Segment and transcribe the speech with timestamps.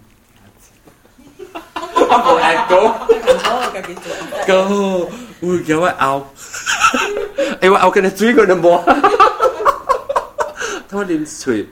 [1.95, 2.93] Cô ăn cố
[4.49, 5.09] Cô
[5.43, 6.31] Ui, kéo quá ao
[7.61, 8.85] Em quá ao cái này suy rồi nằm bò
[10.91, 11.65] Thôi đêm suy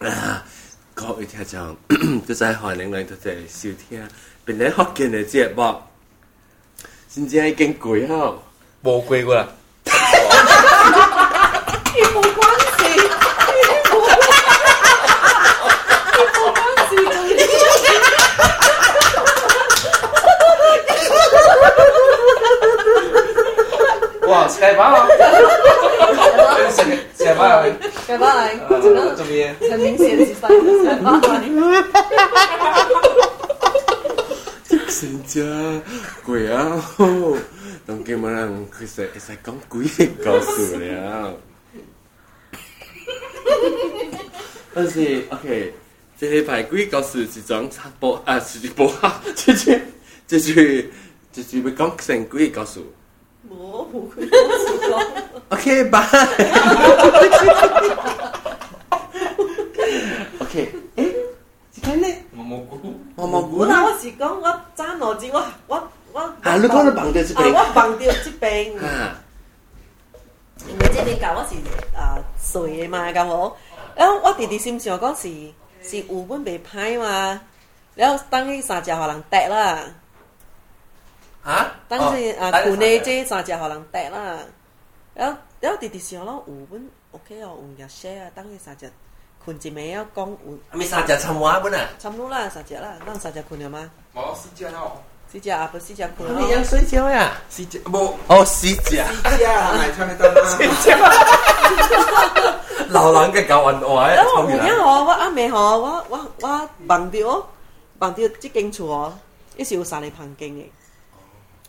[0.00, 0.42] Ah
[1.20, 1.76] 各位聽眾，
[2.26, 4.02] 都真係寒冷冷，多謝收聽。
[4.46, 5.78] 本來學緊嘅節目，
[7.14, 8.42] 真正已經攰好，
[8.82, 10.69] 冇攰過啦。
[24.30, 25.08] 哇，谁爸爸？
[25.08, 25.18] 谁
[27.34, 27.62] 爸爸？
[28.06, 28.42] 谁爸爸？
[29.68, 30.54] 很明显是爸爸。
[31.02, 31.20] 哈哈哈！
[31.20, 31.40] 哈哈
[32.30, 32.32] 哈！
[32.60, 32.94] 哈哈
[33.66, 33.68] 哈！
[34.88, 35.40] 神仙
[36.24, 36.56] 鬼啊！
[36.76, 37.04] 好，
[37.84, 40.86] 等下我们去说说讲鬼故事了。
[44.72, 45.74] 但是，OK，
[46.20, 48.88] 这是排鬼故事，是讲插播啊，是插播，
[49.34, 49.80] 这是，
[50.28, 50.88] 这是，
[51.32, 52.80] 这是没讲神鬼故事。
[53.50, 55.40] 蘑菇，我讲。
[55.48, 55.90] o k a
[60.38, 60.62] o k
[60.94, 61.14] a 诶？
[61.74, 62.06] 是干呢？
[62.32, 62.94] 毛蘑菇。
[63.16, 63.66] 毛蘑菇。
[63.66, 66.20] 那我是讲，我赚脑子，我我我。
[66.42, 67.54] 啊，你看你绑掉这边。
[67.56, 68.72] 啊，我绑掉这边。
[68.78, 69.18] 啊。
[70.64, 71.56] 你这边搞我是
[71.98, 73.56] 啊衰嘛，我。
[73.96, 75.28] 然后我弟弟心想我讲是
[75.82, 77.40] 是五本被拍嘛？
[77.96, 79.82] 然后当起三家华人得了。
[81.42, 81.72] 啊！
[81.88, 84.36] 等于啊，困内这三只好难带啦。
[85.14, 88.90] 要要弟弟想咯，有本 OK 哦，有个 s 啊，a 等于三只
[89.42, 90.58] 困一面要讲有。
[90.72, 93.90] 咪三只差唔多啊，本呐，差多啦，三只啦，咱三只困了吗？
[94.14, 95.00] 冇四只咯，
[95.32, 96.36] 四只啊不四只困啊？
[96.40, 97.32] 你要睡觉呀？
[97.48, 98.76] 四只不哦，四只。
[98.82, 99.10] 四只啊，
[99.78, 100.44] 买菜得啦。
[100.50, 100.68] 四只。
[102.88, 107.42] 老狼嘅搞混我哎，我唔明哦，我阿妹吼，我我我忘掉
[108.00, 109.16] 忘掉这件事哦，
[109.56, 110.64] 一时有三个房间嘅。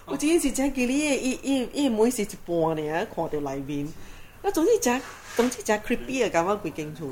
[0.05, 3.87] 我惊是正距离嘅，一一一门是一半嘅，看到里面，
[4.41, 4.91] 啊，总之就
[5.35, 7.11] 总之就 creepy 啊，感觉会惊楚。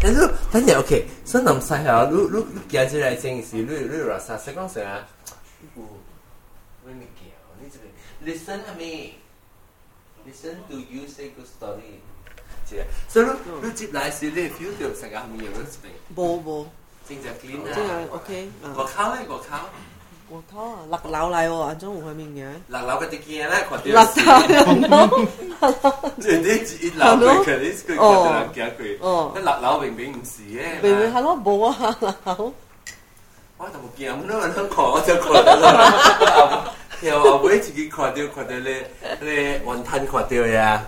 [0.00, 0.20] 但系
[0.52, 2.88] 但系 OK，所南沙吓，look l o o 正
[3.42, 5.04] 是 look l o o o o k 啊，沙石光线啊，
[5.74, 9.12] 你未叫，listen me。
[10.28, 11.92] listen to you say good story.
[13.08, 15.92] So lúc lúc tiếp lại sẽ lên phiếu được sang cái hàng nhiều rất bình.
[16.16, 16.66] Bố bố.
[17.08, 17.72] Chính là clean à.
[17.74, 18.28] Chính là ok.
[18.74, 18.86] Quả ờ.
[18.86, 19.66] khao ấy quả khao.
[20.30, 22.52] Quả khao à, lạc lão lại 喎，眼中唔係面嘅。
[22.68, 23.92] lạc lão 嘅啲嘢咧，佢啲。
[23.92, 25.26] lạc lão。
[26.20, 28.98] 即係啲一老佢佢啲佢佢兩幾句。
[29.00, 29.32] 哦。
[29.34, 30.82] 啲 lạc lão 明明唔是嘅。
[30.82, 32.52] 明明係咯，冇啊，lạc lão。
[33.56, 36.74] 我同冇見咁多人香港，我就過嚟啦。
[37.02, 38.88] 我唔會自己看到看到咧，
[39.20, 40.84] 咧云 吞看到呀，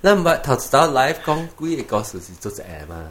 [0.00, 3.10] 那唔買頭子刀 life 講故意講是做就係嘛？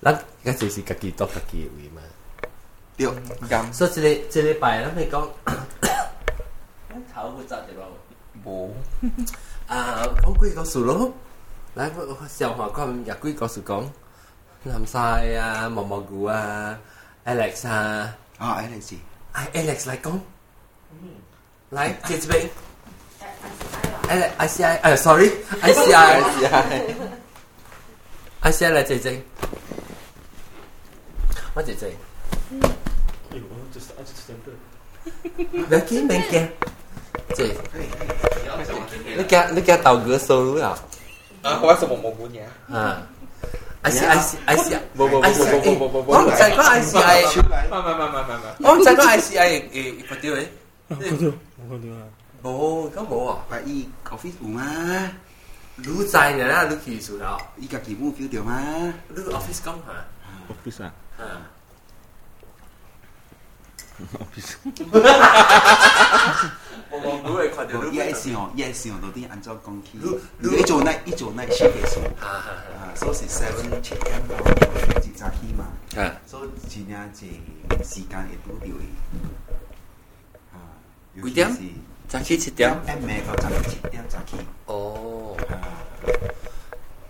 [0.00, 2.02] 那嗰就是自己當自己為嘛？
[2.98, 3.08] 对，
[3.48, 5.22] 咁所以即个即礼拜，咱咪讲，
[7.14, 7.86] 头骨扎着咯，
[8.44, 8.74] 无
[9.68, 11.12] 啊，讲几个事咯，
[11.74, 13.88] 来我上下看有几个事讲，
[14.64, 14.98] 南晒
[15.38, 16.76] 啊，毛毛菇啊
[17.24, 18.94] ，Alex 啊，啊 Alex，
[19.30, 20.20] 哎 Alex 来讲，
[21.70, 22.50] 来接这边。
[24.38, 29.22] I C I，哎，sorry，I C I，I C I 嚟姐姐，
[31.54, 31.92] 我姐姐。
[32.50, 32.62] 嗯
[35.68, 36.48] Daqui, vem cá.
[39.16, 40.78] Nó cá, nó cá tàu cửa sương đúng không?
[41.42, 42.46] À, hóa số một một bốn nhá.
[42.74, 43.02] À.
[43.86, 44.80] I see, I see, I see.
[44.94, 46.12] Vô vô vô vô vô vô vô vô.
[46.14, 47.40] Ông chạy có I see I.
[47.70, 48.54] Mà mà mà mà mà mà.
[48.68, 50.46] Ông chạy có I see I e e phát tiêu ấy.
[50.88, 51.32] Phát tiêu.
[52.42, 53.42] Bố, có bố à?
[53.50, 55.10] Bà y coffee ủ mà.
[55.86, 57.40] Lũ chạy này là lũ kỳ sủ đó.
[57.60, 58.92] Y cả kỳ mua phiếu tiêu mà.
[59.14, 60.04] Lũ office công hả?
[60.48, 60.90] Office à?
[61.18, 61.36] À.
[66.90, 67.96] 我望到你看到你。
[67.96, 69.98] 伊想，伊想到底安怎讲起？
[70.40, 72.00] 伊做那，一做那是技术。
[72.20, 74.38] 啊，所以是 seven 七点到
[75.02, 75.66] 一早起嘛。
[76.02, 77.26] 啊，所以真正是
[77.84, 78.70] 时间也拄着伊。
[80.54, 80.78] 啊，
[81.22, 81.50] 几点？
[82.06, 82.70] 早起七点。
[82.86, 84.36] 暗暝到早起七点早起。
[84.66, 85.36] 哦。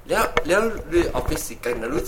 [0.08, 2.02] แ了，้วแ f ้วเรื่องออฟฟิศกันนะรู้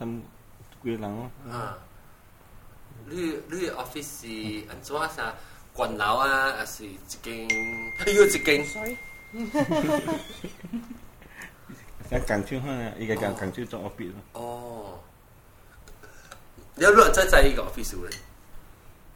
[0.00, 0.06] จิ
[0.84, 1.76] 越南咯，啊，
[3.08, 4.20] 绿绿 office
[4.62, 5.34] 是很多啥，
[5.72, 7.48] 管道啊，还是几间，
[7.98, 8.64] 还有几间，
[9.52, 10.14] 哈哈哈哈。
[12.10, 12.92] 那港区话呢？
[12.98, 14.22] 应该讲港区做 office 咯。
[14.40, 14.98] 哦，
[16.76, 18.16] 你要乱再在一个 office 做嘞？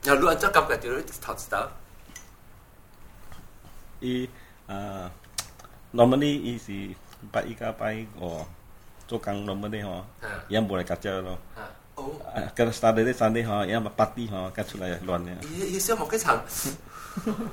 [0.03, 1.71] 你要乱在搞搞就桃子岛。
[4.01, 4.29] 一
[4.67, 5.11] 啊
[5.95, 6.93] ，normally 是
[7.31, 8.45] 八一家八一个。
[9.13, 10.03] 做工农么的吼，
[10.49, 11.39] 伊也无来甲食咯。
[11.95, 12.11] 哦，
[12.55, 15.31] 跟三日咧三日吼，伊也嘛八地吼，甲出来乱的。
[15.53, 16.39] 伊伊小莫去唱，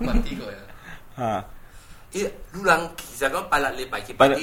[0.08, 0.58] 八地个呀。
[1.16, 1.46] 哈。
[2.12, 2.24] 伊
[2.54, 4.40] 路人其实讲拜六礼拜去拜六，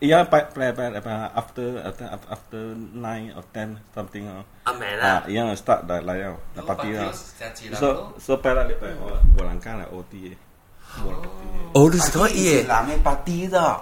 [0.00, 2.02] 伊啊拜拜拜拜，after after
[2.34, 2.62] after
[2.98, 4.42] nine or ten something 哦。
[4.64, 7.12] 阿妹啦，啊，伊啊 start 来来了，来 party 啦。
[7.76, 10.36] 所所拜六礼拜我无人敢来 OT 的，
[11.04, 11.20] 无人。
[11.74, 13.80] 哦，你是讲伊人诶 party 的。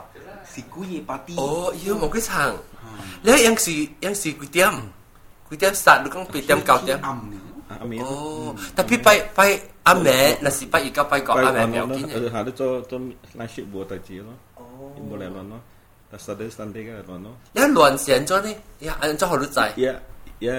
[0.55, 1.49] สีกุยปาร์ตีโอ้
[1.83, 2.53] ยมอก็ช่าง
[3.25, 4.75] แล้วยังสียังสีกุยเตี้ยม
[5.49, 6.99] กุยเตี้ยมสัตว์ดูกังปิเตี้ยมเก่าเตี้ยม
[8.01, 8.09] โอ้
[8.75, 9.41] แต่พี่ไปไป
[9.87, 11.83] อาแม่น่ะสิไปอีกก็ไปเกาะอาแม่เนี่ย
[12.13, 13.03] เออหาได้จนจน
[13.37, 14.65] ไลชิบัวตะจีเนาะโอ้
[15.11, 15.63] บ่แล้วเนาะ
[16.09, 18.55] แต่สะเดสันเดก็แล้วเนาะแล้วหลวนเสียนจ้ะนี่
[18.87, 19.97] ยาังจ้ะหรือใจยัง
[20.47, 20.55] ยั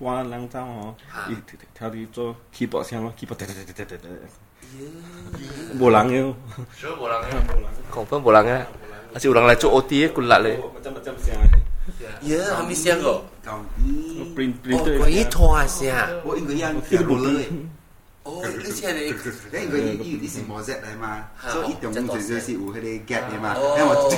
[0.00, 0.86] กวางลังจ้าังอ๋อ
[1.28, 4.12] ทีาที่จ้คีบอเสียงเนาะคีบอเตะเตะเตะเตะเตะ
[5.80, 6.28] บ่หลังเอว
[6.78, 8.62] เชื่อบ่หลังเอวบ่หลังของเพิ่นบ่หเังอ่ะ
[9.14, 10.58] Masih orang lain OT ya kulak le.
[10.58, 11.42] Macam-macam siang.
[12.26, 13.20] Ya, kami siang kok.
[13.46, 14.34] Kau ni.
[14.34, 14.98] Print printer.
[14.98, 16.10] Oh, kau ni tua siang.
[16.26, 17.44] Oh, ingat yang terlalu le.
[18.26, 19.14] Oh, ini siang ni.
[19.54, 21.22] Then ingat ini ini si mozet lah ma.
[21.46, 23.54] So itu yang mungkin jadi si uhe deh gap ni ma.
[23.78, 24.10] Then 我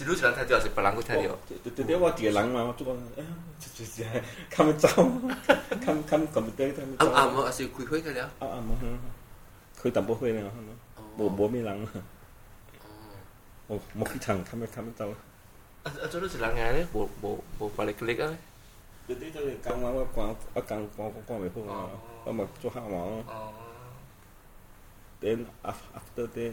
[0.00, 1.38] 一路一人太掉，是别人去太掉。
[1.62, 3.24] 对对，我一个人嘛，我做讲，
[3.76, 4.02] 就是
[4.48, 4.88] 看不走，
[5.84, 7.10] 看看看不对，看不走。
[7.12, 8.24] 啊啊，冇，是开会去了。
[8.38, 8.72] 啊啊，冇，
[9.82, 10.50] 开淡薄会了，
[11.18, 11.86] 冇冇咩人。
[13.66, 15.10] 哦，冇去唱，看不看不走。
[15.10, 15.16] 啊
[15.82, 18.32] 啊，做到一人眼咧，冇冇冇把你力啊。
[19.06, 21.90] 对对对，讲完我讲，我讲讲讲讲袂好啊，
[22.24, 23.22] 我咪做下嘛。
[23.28, 23.52] 哦。
[25.20, 26.52] Then after that.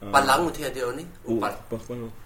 [0.00, 1.04] Palang te de oni.
[1.40, 1.76] Pa pa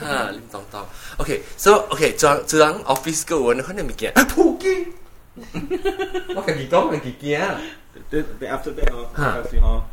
[0.01, 0.85] Ha, Lim Tong Tong.
[1.21, 4.09] Okay, so okay, chuang chuang office ko won khone à, mi kia.
[4.33, 4.75] Phu ki.
[6.33, 7.53] Wa ka gi gong na gi kia.
[8.09, 8.73] The after
[9.21, 9.43] ha.
[9.53, 9.83] si ho.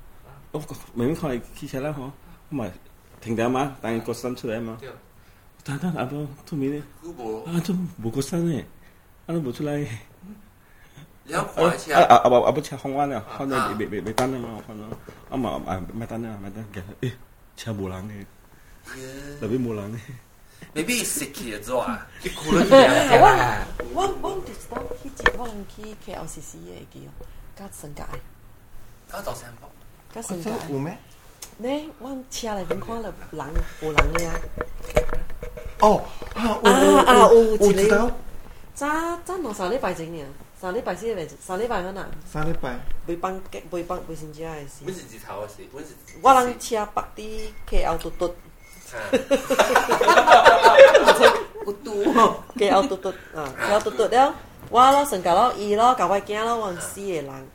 [0.54, 2.10] 我明明看骑车啦吼，
[2.52, 2.64] 唔
[3.20, 3.76] 停掉嘛？
[3.82, 4.78] 但你过山车来嘛？
[4.80, 4.96] 对啊。
[5.98, 6.78] 阿婆，他没嘞。
[6.80, 8.66] 啊，他无过山嘞，
[9.28, 9.86] 他无出来。
[11.26, 11.96] 两块钱。
[11.96, 14.90] 啊啊不不不车空关了，空关别别别别单了嘛，可能
[15.30, 16.66] 啊嘛啊别单了嘛，别单。
[17.02, 17.12] 哎，
[17.56, 18.14] 车无人呢，
[19.40, 20.00] 特别无人呢？
[20.74, 23.66] 未必是熄气做啊，你哭了你啊？
[23.94, 25.26] 我我我就是我，去接去
[25.76, 27.10] 去去 L C C 去机哦，
[27.58, 27.84] 去去去
[29.12, 29.14] 去去去
[30.22, 30.44] 去去去去去去去去去
[32.32, 32.44] 去去去去
[33.38, 33.42] 人
[33.80, 33.94] 去去去
[34.92, 34.94] 去
[35.82, 36.40] 去啊去去
[37.42, 37.84] 去去去去去去去去
[39.62, 40.10] 去去去
[40.62, 42.06] 三礼拜，四礼拜，三礼拜可能。
[42.24, 42.80] 三礼拜。
[43.08, 44.54] 未放假，未放卫生节啊！
[44.68, 44.84] 是。
[44.86, 45.48] 我是自头啊！
[45.48, 45.64] 是。
[46.22, 48.28] 我能吃八的，K O 嘟嘟。
[48.92, 50.78] 哈哈哈
[52.56, 54.36] k O 嘟嘟啊，O 嘟嘟了。
[54.70, 57.48] 我喽，剩噶喽，伊喽，搞外间喽，往死个人。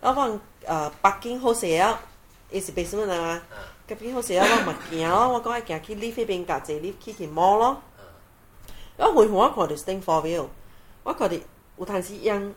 [0.00, 2.00] 我放呃北京好食啊，
[2.50, 3.40] 伊是白什么人啊？
[3.86, 7.76] 白金好些啊，我嘛惊喽，我讲爱行去丽水边家子，去摸喽。
[8.96, 10.48] 啊，会唔会我搞条 string for you？
[11.04, 11.38] 我搞条。
[11.78, 12.52] 有弹是扬，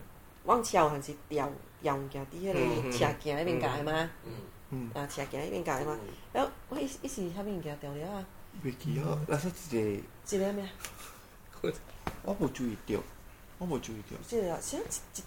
[0.46, 1.50] 往桥还是调？
[1.82, 4.10] 调物件，伫迄个车桥迄边架吗？
[4.24, 4.34] 嗯
[4.70, 5.98] 嗯，啊车桥迄边架吗？
[6.34, 8.24] 哎，我一时一时哈物件调了啊！
[8.64, 10.68] 未记呵，那说一个，一个咩？
[12.24, 13.00] 我无注意到，
[13.58, 14.18] 我无注意到。
[14.28, 14.80] 这个先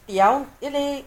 [0.07, 1.05] 调，一个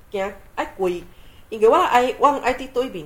[0.10, 0.90] 调调调
[1.50, 3.06] 因为我爱调爱调对面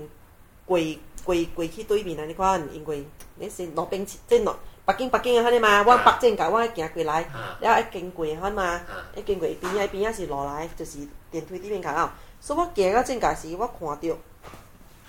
[0.65, 1.35] 调调调
[1.67, 2.25] 去对面啊。
[2.25, 4.55] 你看，因为你是调调即调调调
[4.95, 5.21] 调调啊，调
[5.51, 5.79] 调嘛。
[5.85, 7.25] 我调调调我行过来，
[7.59, 8.81] 然后一经过调嘛，
[9.15, 10.97] 一经过边啊边啊是落来，就是
[11.29, 12.09] 电梯调面调哦。
[12.41, 13.77] 所以我行到正调时，我看
[14.09, 14.17] 到。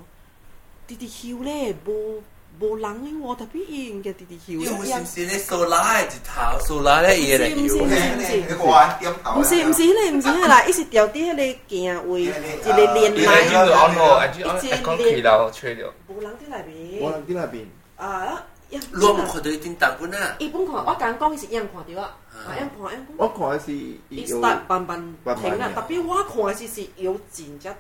[0.88, 2.24] 跌跌翹嘞，冇。
[2.70, 4.74] 我冷啊，我特别热，我直直叫。
[4.74, 7.56] 不是不是，你苏拉一头，苏拉咧热来叫。
[7.56, 13.20] 不是不是，你不是你来，伊是掉底咧行位， 一个连埋。
[13.46, 15.66] 伊是按我讲
[16.08, 16.76] 无人在那边。
[17.02, 17.68] 无人在那边。
[17.98, 18.26] 啊，
[18.70, 18.80] 呀。
[18.92, 20.18] 拢看到伊振动过呐。
[20.40, 22.16] 伊不看，我讲伊是让人看对啊，
[22.48, 23.08] 让人看，让人。
[23.18, 24.00] 我看的是伊。
[24.10, 27.76] 伊站板板停啦，特别我看是是腰前一。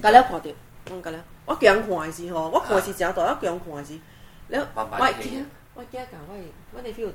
[0.01, 1.17] 都，都，都。
[1.45, 3.99] 我惊看的时候，我看是正大，我惊看的时候，
[4.49, 6.41] 了我见我见一噶，我
[6.73, 7.09] 我你 feel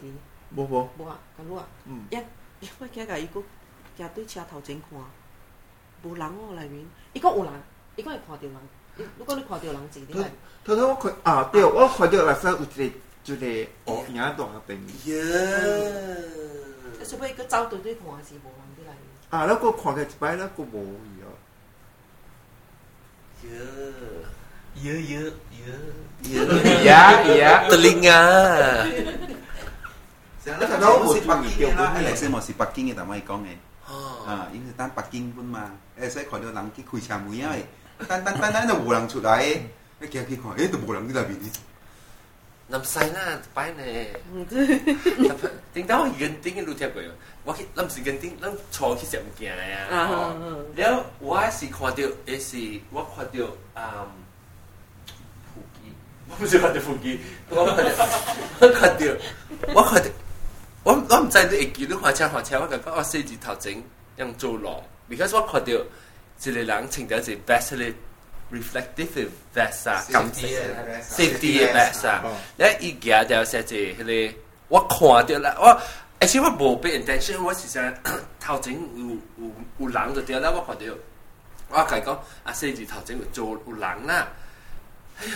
[0.54, 1.16] 无无无啊！
[1.36, 1.64] 卡路啊！
[1.84, 3.42] 嗯，伊，我惊一噶伊讲，
[3.96, 4.98] 行对车头前看，
[6.02, 7.52] 无人哦，内面伊讲有人，
[7.96, 10.24] 伊讲会看到人，如果你看到人，就你
[10.64, 12.90] 偷偷我看啊，对，我看到外头有只，
[13.24, 14.88] 就是哦，人多啊，对面。
[14.88, 15.34] 呀！
[17.04, 18.94] 是不是个走到内看是无人的内面？
[19.30, 20.96] 啊，那个看见摆，那个无。
[23.40, 23.56] Ye
[24.76, 25.74] ye ye ye.
[26.84, 27.52] Iya, iya.
[27.72, 28.20] Telinga.
[30.44, 33.56] Kalau musik Peking lah, Alex musik Peking kita mai kong eh.
[34.30, 37.50] Ah, ini 是当北京本嘛，誒所以看到人去開車門啊，
[38.06, 39.42] 等等等等就無人出來，
[39.98, 41.34] 你驚去看，誒都無人喺入邊。
[42.70, 44.06] 諗曬啦，拜你。
[44.38, 44.56] 唔知。
[44.56, 47.02] 我認定嘅路條過
[47.44, 49.28] 我係諗住認定，諗錯起上唔
[49.94, 50.34] 啊。
[50.76, 52.56] 然後我是覺得，也是
[52.92, 54.06] 我覺得，啊，
[55.52, 55.92] 富基，
[56.28, 59.16] 我不知覺得富基，我覺得，
[59.74, 60.10] 我覺得，
[60.84, 63.82] 我我唔知你幾多學車學車，我覺得我先自頭整，
[64.16, 65.84] 人做落 b e 我覺得，
[66.38, 67.94] 即係人成得最 v e r s a l e
[68.56, 70.46] reflective versa 感色
[71.00, 72.18] 色啲嘅 versa，
[72.56, 74.34] 你一家就寫住迄個，
[74.68, 75.80] 我看到啦，我
[76.20, 77.92] 而且我無俾 intention，我是想
[78.38, 80.94] 頭前有有有人就對啦，我看到，
[81.70, 84.28] 我甲伊講啊，寫住頭前有做有人啦，
[85.20, 85.32] 哎呀，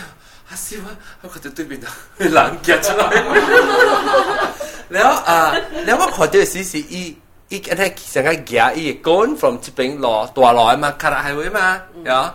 [0.49, 0.87] 阿師傅，
[1.21, 1.79] 我看到對面
[2.17, 3.09] 有人夾出來，
[4.89, 5.55] 然後啊，
[5.85, 7.15] 然後我看到 CCE。
[7.49, 12.33] 伊安尼成個夾伊 going from 即邊路大路嘛，卡拉 highway 嘛，然後。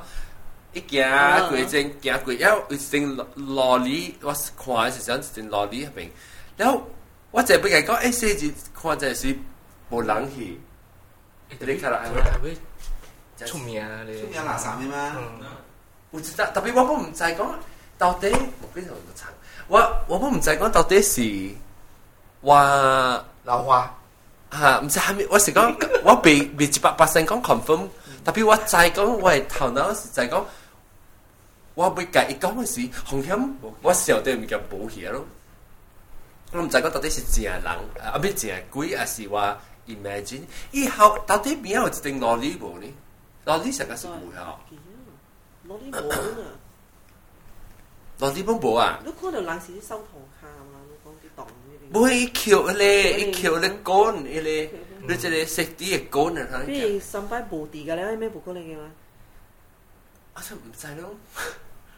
[0.72, 6.08] 一件攰正，攰正，然后落萝莉，我看是想阵萝莉入边，
[6.56, 6.82] 然后
[7.30, 9.36] 我再俾人讲，哎，甚至看在是
[9.88, 10.60] 无人气，
[11.58, 12.02] 你睇啦，
[13.44, 14.44] 出名啊，你出名
[14.90, 15.16] 的吗？
[16.10, 17.58] 我知道，特别我唔再讲，
[17.98, 19.24] 到底我标系乜嘢
[19.66, 21.22] 我我我唔再讲到底是
[22.42, 23.92] 话老花
[24.52, 25.26] 吓，唔知系咪？
[25.30, 25.74] 我是讲
[26.04, 27.88] 我被被一百 p e 讲 confirm，
[28.24, 30.44] 特别我再讲我头脑再讲。
[31.74, 33.38] 我未介一讲嘅事，风险
[33.82, 35.24] 我少啲唔叫保险咯。
[36.52, 39.56] 我唔知佢到底是正人，啊，唔系鬼，还是话
[39.86, 40.42] imagine？
[40.72, 42.86] 以后到底边有一定道理冇呢？
[43.44, 44.04] 道理成日讲系
[44.34, 44.60] 效，
[45.68, 46.10] 道理冇啊。
[46.10, 46.18] 啊。
[48.18, 48.70] 道理冇头
[49.80, 50.04] 收
[50.40, 50.80] 卡嘛？
[50.88, 51.98] 你讲啲档呢啲。
[51.98, 54.24] 唔系一桥一列，一一杆
[55.08, 56.62] 你即系食啲嘢杆啊？
[56.64, 56.66] 佢。
[56.66, 58.78] 比如三百地噶咩你嘅
[60.42, 61.14] 就唔制咯，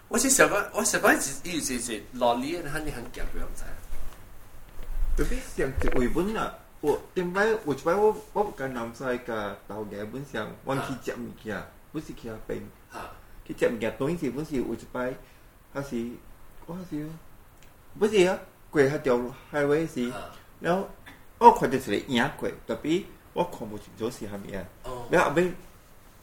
[0.08, 3.64] 我先十八，我十八時以是時老李，佢肯定肯夾佢唔制。
[5.16, 9.56] 特別兩隻圍本啦，我點解我點摆我我揀南西噶？
[9.68, 12.68] 頭幾本想黃去接物件，不是去阿平，
[13.46, 14.60] 去接物件多啲，是唔是？
[14.62, 15.14] 我一排，
[15.74, 16.08] 還是
[16.66, 17.08] 我係是，
[17.98, 18.38] 不是啊，
[18.72, 20.10] 貴嚇條，海威是？
[20.60, 20.88] 然后
[21.38, 24.24] 我看得出啲野鬼，特别我看不清楚是
[25.10, 25.36] 然后阿啊？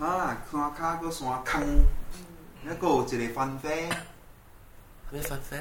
[0.00, 1.62] 啊，山卡個山坑，
[2.64, 3.88] 一個一粒番啡，
[5.10, 5.56] 咩番啡？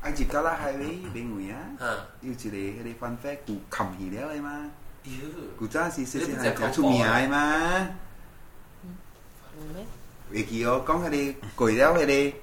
[0.00, 0.84] 唉，接得啦係咪？
[1.12, 1.58] 邊位啊？
[2.20, 4.70] 有一个迄个番啡，古坎皮了的吗？
[5.58, 7.88] 古家是先係講出名啊嘛？
[8.84, 9.74] 嗯，
[10.30, 12.34] 尤其是講嗯，啲攰料嗰啲，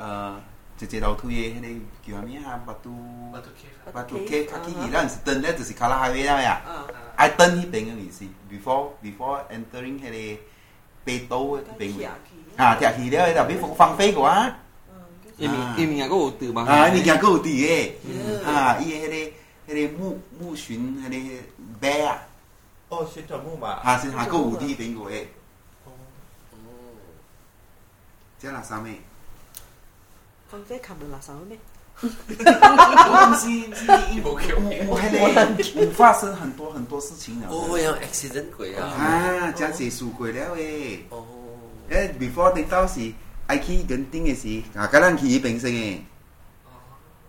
[0.00, 0.40] 啊！
[0.78, 2.88] 제제라우토예헤데 기와미야 바투
[3.32, 6.86] 바투케 바투케 카키기랑 스탠데 뜻이 칼라하웨야야
[7.16, 10.38] I turn he bang you see before before entering 헤데
[11.04, 12.06] 베토 bang
[12.56, 13.76] à thì à thì đấy là biết phục
[14.16, 14.54] quá
[14.94, 15.00] ờ,
[15.38, 18.42] em em nhà có từ bằng à em nhà có à, từ ấy ừ.
[18.44, 19.32] à ý hay đấy
[19.66, 21.42] hay đấy mu mu xuyên hay đấy à?
[21.80, 22.16] bé à
[23.14, 25.26] xuyên cho mu à xuyên hà có từ tiếng của ấy
[28.42, 28.96] chắc là sao mày
[30.48, 30.82] 房子我
[35.92, 41.22] 发生很多很多事情了，我有 accident 个呀，啊，真是输鬼了诶，哦，
[41.90, 43.12] 诶，before 的到时
[43.48, 46.02] 爱去跟丁个是啊，个人起平生诶，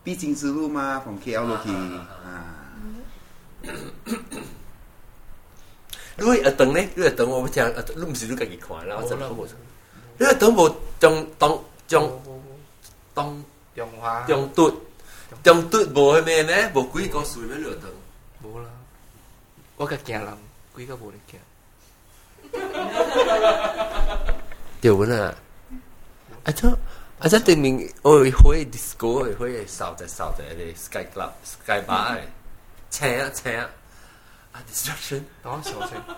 [0.04, 2.74] 必经之路嘛，放弃要落地啊，
[6.16, 9.58] 对，等咧，对等我不听，啊，你唔是你今日看啦，我真系都冇错，
[10.20, 10.34] 因为
[11.00, 11.46] 等将当
[11.88, 12.00] 将。
[13.20, 13.44] tông
[13.76, 14.74] trong hoa trong tụt
[15.44, 15.70] trong
[16.14, 18.02] hay mẹ mẹ bố quý có sủi mới lửa tầng
[18.44, 18.70] bố là
[19.78, 20.38] có cả kẻ lắm
[20.76, 21.40] quý có bố này kẻ
[24.82, 25.34] điều vấn à
[26.44, 26.54] à
[27.20, 30.34] à chắc thì mình ôi hồi disco ôi hồi sao thế sao
[30.78, 32.26] sky club sky bar ấy
[32.92, 33.56] chè chè
[34.52, 36.16] à distraction đó sao thế à,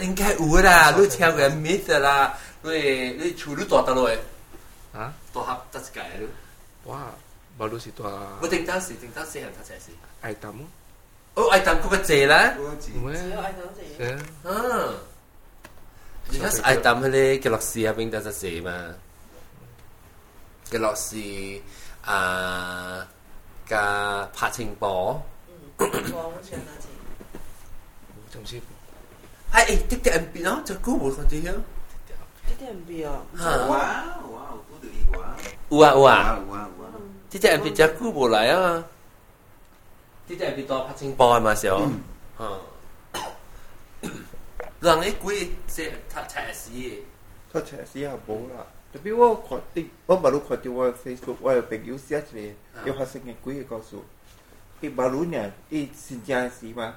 [0.00, 2.70] 應該有啦，你聽過 myth 啦，你
[3.12, 4.10] 你除你大大落。
[4.94, 5.06] Ha?
[5.34, 6.30] Tohap tak sekai tu.
[6.86, 7.10] Wah,
[7.58, 8.38] baru si tua.
[8.38, 9.92] Kau tinggal si tinggal si yang tak sekai si.
[10.22, 10.62] Ai tamu.
[11.34, 12.54] Oh, ai tamu kau kecil lah.
[12.54, 13.10] Kau kecil.
[13.34, 14.16] Ai tamu kecil.
[14.46, 14.54] Ha.
[16.30, 18.94] Because ai tamu le galaxy apa yang tak sekai mah.
[20.70, 21.58] Galaxy
[22.06, 22.18] à
[23.66, 23.84] cả
[24.30, 25.18] phát trình bỏ.
[25.82, 25.90] Ừ,
[28.32, 28.62] trong ship.
[29.50, 31.58] Ai, tích tiền bị nó, chắc cú một con tí hiếu.
[32.48, 33.16] Tích tiền bị à?
[33.70, 34.43] wow.
[35.70, 36.90] 有啊有啊，有啊有啊。
[37.30, 38.84] 即只 M P 只久无来啊，
[40.28, 41.88] 即只 M P 多拍清波嘛时候，
[42.38, 42.60] 嗯，
[44.80, 46.68] 人诶鬼即他踩死，
[47.52, 48.66] 他踩死也无啦。
[48.92, 52.42] 特别我看定，我马路看定我 Facebook 我有朋友写出来，
[52.84, 54.04] 有发生嘅鬼嘅告诉，
[54.82, 56.94] 伊马路呢，伊新疆市嘛，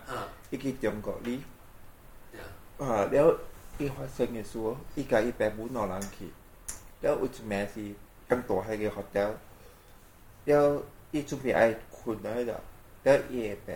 [0.52, 1.42] 伊去中国哩，
[2.80, 3.40] 啊，了
[3.80, 4.60] 伊发生嘅事，
[4.96, 6.26] 伊家伊爸母攞人去，
[7.08, 7.96] 了有一名是。
[8.30, 9.18] 활동하게하다
[10.52, 10.54] 여
[11.14, 12.52] 이쯤이아이군나이다
[13.04, 13.68] 더예배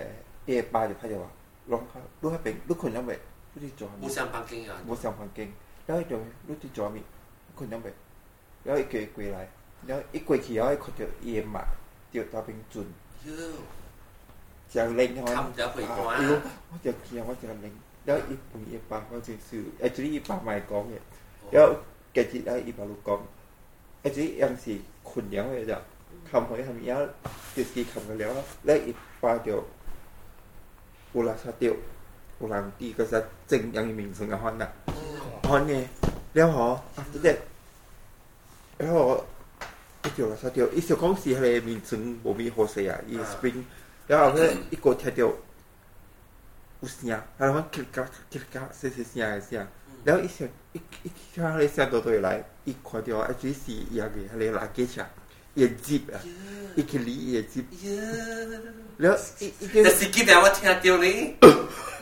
[0.49, 1.23] 예빠지파져와
[1.71, 3.15] 롱하루하백루콘남백
[3.55, 5.47] 루티조미무상방경이야무상방경
[5.85, 7.01] แล้วเดี๋ยวรู้ที่จอมี
[7.57, 7.95] คนยังแบบ
[8.63, 9.37] แล้วอีกเกยกไร
[9.85, 11.63] แล้วอีกเกยขี้ย้อยคนเดียเอ็ม่ะ
[12.09, 12.87] เดียวตาเป็นจุน
[14.71, 15.27] จะเล็งทำไม
[15.59, 16.33] จะเผยตัวรู
[16.69, 17.73] ว่าจะเคียงว่าจะเล็ง
[18.05, 21.03] แล้วอีกผมเอ็ปาว่าะสื่อไอจีอีปาใหม่กองเนี่ย
[21.51, 21.65] แล้ว
[22.13, 23.19] แกจีได้อีปาลูกกอง
[24.03, 24.75] อันีเอ็มสี่
[25.11, 25.77] คุณยังไม่จะ
[26.29, 27.03] คำของยังทีเยอะ
[27.53, 28.31] สี่สี่คำกันแล้ว
[28.65, 29.59] แล้วอีกปาเดียว
[31.13, 31.73] อุลาชาเตียว
[32.39, 33.19] อุลังตีก็จะ
[33.51, 34.69] จึงยังมีสงนทฮอนน่ะ
[35.47, 35.83] ฮอนเนี่ย
[36.33, 36.65] แล้วหอ
[36.97, 37.37] อัฟเดต
[38.77, 39.05] แล้วหอ
[40.03, 43.55] อีกเดียวลาชาเตียวอีกเสียงของสี่ทะเลมีสุนโบมีโฮเซียอีสปริง
[44.07, 45.29] แล้วเอาเพ่อีกกดแทเดียว
[46.81, 47.63] 乌鲜，还有么？
[47.71, 49.67] 茄茄、茄茄，鲜鲜鲜还是呀？
[50.03, 53.57] 然后一些一一听那些多多的来，一块掉，还就是
[53.91, 54.99] 也的，还来拉结石，
[55.53, 56.17] 也结啊，
[56.75, 57.61] 一克粒也结。
[58.97, 59.17] 然后，
[59.75, 61.05] 但是今天我听阿丢呢，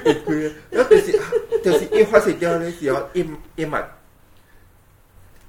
[0.06, 0.54] 也可以。
[0.72, 1.20] 然后就是
[1.66, 2.64] 就是一块钱一两，
[3.12, 3.90] 一两一满。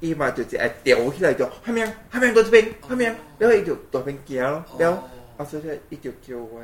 [0.04, 3.06] 伊嘛就是爱钓起来就，哈明哈明钓这边，哈明，
[3.38, 5.02] 然后伊就钓边行咯，然后，
[5.38, 6.60] 啊说说伊就叫我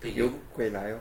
[0.00, 0.98] 朋友回来哦，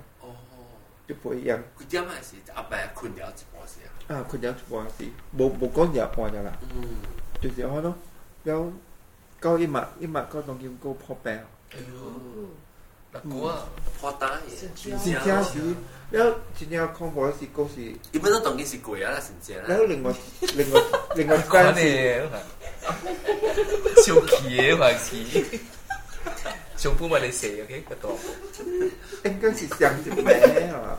[1.07, 1.59] 就不一样。
[1.89, 5.05] 钓嘛是阿伯困了一半时啊，啊困了一半时，
[5.39, 6.51] 无无讲廿半只啦，
[7.41, 7.95] 就是开咯，
[8.43, 8.71] 然后，
[9.39, 11.33] 搞伊嘛伊嘛搞中伊个破病，
[11.71, 11.77] 哎
[12.43, 12.49] 呦。
[13.13, 13.67] 嗰個
[13.99, 15.57] 破大嘢，試下試，
[16.11, 20.13] 然後試下看部嗰時故事，一般都當佢是鬼啦是只啦，然后另外
[20.55, 20.81] 另外
[21.15, 22.21] 另外关嘅，
[24.05, 25.41] 笑起嘅話起，
[26.77, 28.15] 笑唔出埋嚟先，OK，多。
[29.25, 30.33] 应该是上一咩
[30.69, 30.97] 啊，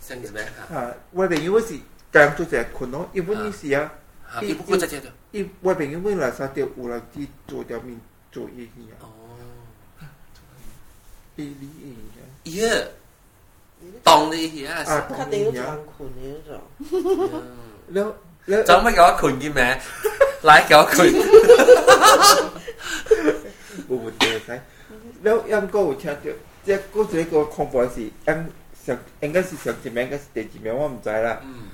[0.00, 1.78] 上一咩啊，啊，边因为是
[2.10, 3.92] 間中就係可能，一般呢時啊，
[4.32, 5.10] 啊，一般再接多，
[5.60, 8.00] 外边因为那三的，有人去做掉面
[8.32, 8.64] 做嘢
[9.00, 9.19] 哦。
[12.44, 12.88] 耶，
[14.02, 14.84] 当的呀，
[15.16, 17.42] 肯定有仓库的着。
[17.88, 18.12] 然后，
[18.64, 19.80] 咱不给我群的咩，
[20.42, 21.20] 来给我群。
[23.88, 24.12] 我不会
[24.46, 24.60] 开。
[25.22, 26.30] 然后，英有听到，
[26.66, 28.02] 这个是一个恐怖的事。
[28.26, 28.46] 英
[28.86, 31.40] 上应该是上集名，应该是第集名，我唔在啦。
[31.44, 31.64] 嗯。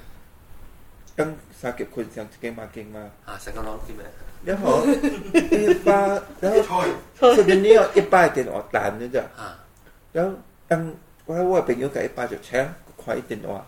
[1.18, 4.09] ตั้งสาเก็บคนเสียงเก่งมาเก่งมากอ่าเสียงน้องที่แม่
[4.44, 4.79] แล้วเขาอ
[5.52, 6.00] อีป้า
[6.38, 6.81] แล้วสุดท้า
[7.50, 9.24] ยนี้อีป้าเต็นออตานนี่จ้ะ
[10.14, 10.26] แล้ว
[10.70, 10.83] ตั้ง
[11.29, 12.66] ว่าว่าเป็นยุคไอ้ป้าจะแช่ง
[13.02, 13.59] คอยเต็นออ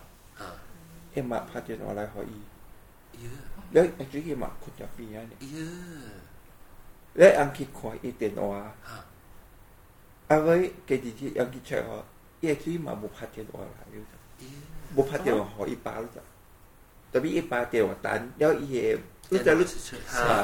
[1.11, 2.39] เอ็มมาพาเต็นออะไรหออี
[3.17, 3.39] เยอะ
[3.73, 6.15] แล้วอังกฤษมาคนจะปีนี้เนี่ยเยอะ
[7.17, 8.63] แล้วอังกฤษคอยอีเต็นออะ
[10.31, 10.49] อะไร
[10.85, 11.97] เกิดที่อังกฤษใช่เหรอ
[12.39, 14.19] เอ็กซ์เอ็มมาบุพเต็นออะไรอยู่จ้ะ
[14.95, 16.28] บุพเจนออหออีป้าลรืจ้ะ
[17.09, 18.97] tapi ia pate wa tan yau ia
[19.29, 19.65] uta lu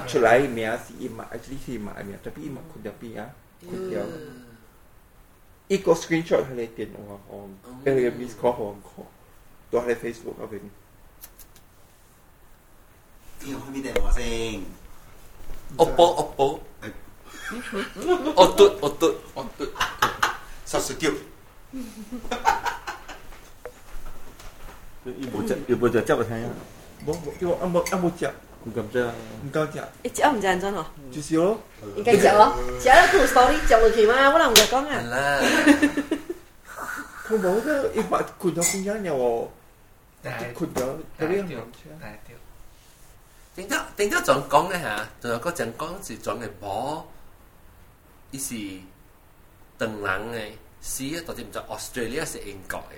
[0.10, 3.25] chulai mia si ima actually si ima mia tapi ima kuda pia
[3.62, 4.01] kuda
[5.69, 7.54] iko screenshot hale tien wa hong
[7.86, 9.06] eh mis ko hong ko
[9.69, 10.65] to hale facebook ka ben
[13.36, 14.63] Tio kami dah wasing.
[15.75, 16.47] Oppo oppo.
[18.39, 19.69] Otut otut otut.
[20.63, 21.12] Sasuke.
[25.05, 26.55] 일못 잡, 일못 잡아서요.
[27.01, 28.33] 뭐, 이거 안 먹, 안못 잡.
[28.65, 29.11] không cầm
[29.53, 29.81] không chả
[30.15, 30.83] chả không chả chân hả
[31.15, 31.55] chút xíu đó
[32.05, 35.41] cái chả đó chả là cool story chả là gì mà làm được con à
[37.13, 39.49] không bố cái ít bạn cụt đó không nhớ nhiều
[40.55, 40.87] cụt đó
[41.19, 42.11] cái đấy không chả
[43.55, 46.15] tính chất tính chất chuẩn con đấy hả rồi là có chuẩn con thì
[46.61, 47.03] bỏ
[48.31, 48.81] ý gì
[49.77, 52.97] từng lặng này xí đó thì Australia sẽ anh gọi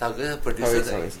[0.00, 1.18] 大概有百分之三十。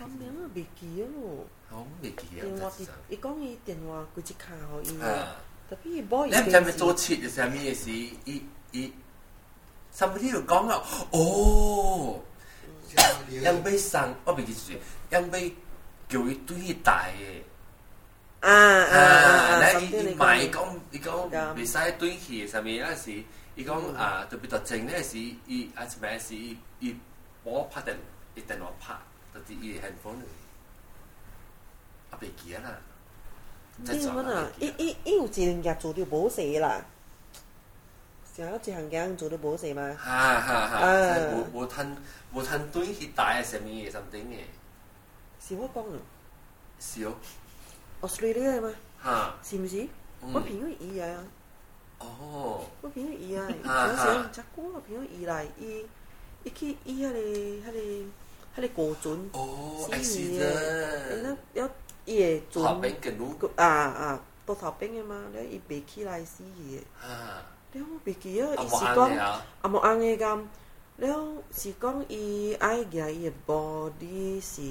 [0.00, 1.46] 我们啊，不记得了。
[1.72, 2.72] 我们不记得了。
[3.10, 5.04] 一讲伊电话，估计卡号伊个。
[5.06, 5.36] 啊。
[6.30, 8.42] 那前面做切的时候，咪是伊
[8.72, 8.90] 伊。
[9.92, 12.18] 上边又讲了，哦。
[13.42, 14.72] 杨梅生，我没记住。
[15.10, 15.52] 杨梅
[16.08, 18.48] 叫伊对打的。
[18.48, 19.80] 啊啊那个。
[20.10, 23.22] 伊买讲伊讲，未使对起上面那是。
[23.56, 26.94] 伊讲啊，特别特征咧是伊啊，一摆是伊伊
[27.42, 27.94] 冇拍電，
[28.34, 28.94] 伊電話拍，
[29.32, 30.18] 就是伊 handphone
[32.10, 32.76] 啊，袂記啊啦。
[33.78, 36.84] 你講啊，伊伊伊有一樣嘢做到冇事啦，
[38.34, 39.90] 成一項嘢做到冇事嘛。
[39.94, 40.84] 哈哈哈！
[41.16, 41.96] 冇冇吞
[42.34, 44.40] 冇吞對去大嘅上面嘅 something 嘅。
[45.40, 45.98] 是我講啊。
[46.78, 47.14] 是哦。
[48.02, 48.70] Australia 嘛。
[49.00, 49.34] 哈。
[49.42, 49.88] 是唔是？
[50.20, 51.24] 我朋友伊啊。
[51.98, 55.84] 哦，我朋友伊啊，平食朋友伊来，伊，
[56.44, 58.12] 伊去伊哈里哈里
[58.54, 59.18] 哈里国尊，
[60.02, 60.46] 事业，
[61.22, 61.68] 那要
[62.04, 62.64] 夜准，
[63.56, 65.14] 啊啊，都少兵嘅嘛？
[65.32, 66.80] 了伊白去来事业，
[67.72, 69.10] 了白去又伊时光，
[69.62, 70.46] 阿莫安个讲，
[70.98, 74.64] 了是光伊爱嘅伊个 body 先，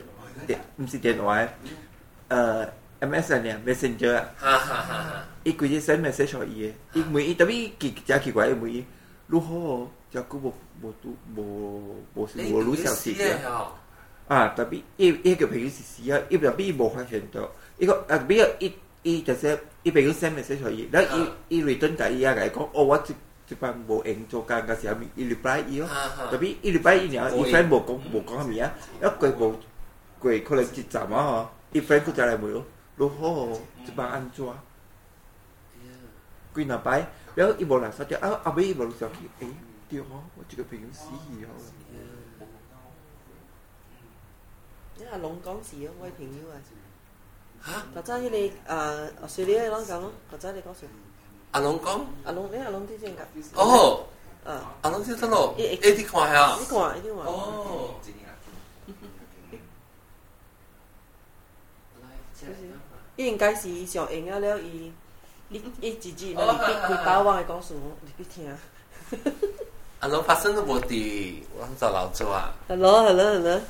[0.47, 1.47] 电唔是電诶、
[2.29, 2.69] 诶
[3.01, 5.29] m S 啊，m e s e n e r 啊。
[5.45, 7.95] 一鬼啲 send 咪 send 錯嘢，一唔係特別一幾
[8.25, 8.83] 奇怪嘅唔係，
[9.29, 11.81] 如何只股无冇都冇
[12.29, 13.15] 冇事，我唔想試
[13.47, 13.73] 啊。
[14.27, 17.49] 啊，特别一一个朋友試試啊，一特別冇发现到。
[17.79, 20.61] 伊讲阿比啊，伊伊就说伊朋友 send message
[20.93, 23.05] 然后伊伊 return 偈，依家嚟講，哦，我
[23.47, 25.89] 我班無人做家嘅时候伊 reply 依咯，
[26.31, 29.59] 但係伊 reply 依嘢，依 friend 無
[30.47, 31.49] 可能知站嘛？
[31.73, 32.63] 嗬，依 friend 佢就嚟冇，
[32.97, 34.57] 路過，值班安坐，
[36.55, 39.47] 幾廿摆，然后伊无人收著，啊阿 B 伊无聯繫佢，诶，
[39.91, 41.47] 對我即个朋友死咗，
[44.97, 46.55] 你係龍港市我位朋友啊？
[47.67, 50.13] 啊，阿仔，你你，呃，谁的阿龙讲咯？
[50.31, 50.87] 阿仔，你讲谁？
[51.53, 53.25] 阿龙讲，阿龙，你阿龙推荐噶？
[53.55, 54.05] 哦，
[54.45, 55.55] 呃，阿龙听得咯。
[55.57, 57.19] A D 看下，你看，A D 看。
[57.25, 57.95] 哦。
[62.39, 62.55] 就是，
[63.17, 64.93] 应该是上瘾了了，伊，
[65.49, 68.55] 你你自己，你别开大网的讲数，你别听。
[70.01, 72.55] 阿龙发生的不对，我是找老周啊。
[72.69, 73.61] Hello，Hello，Hello。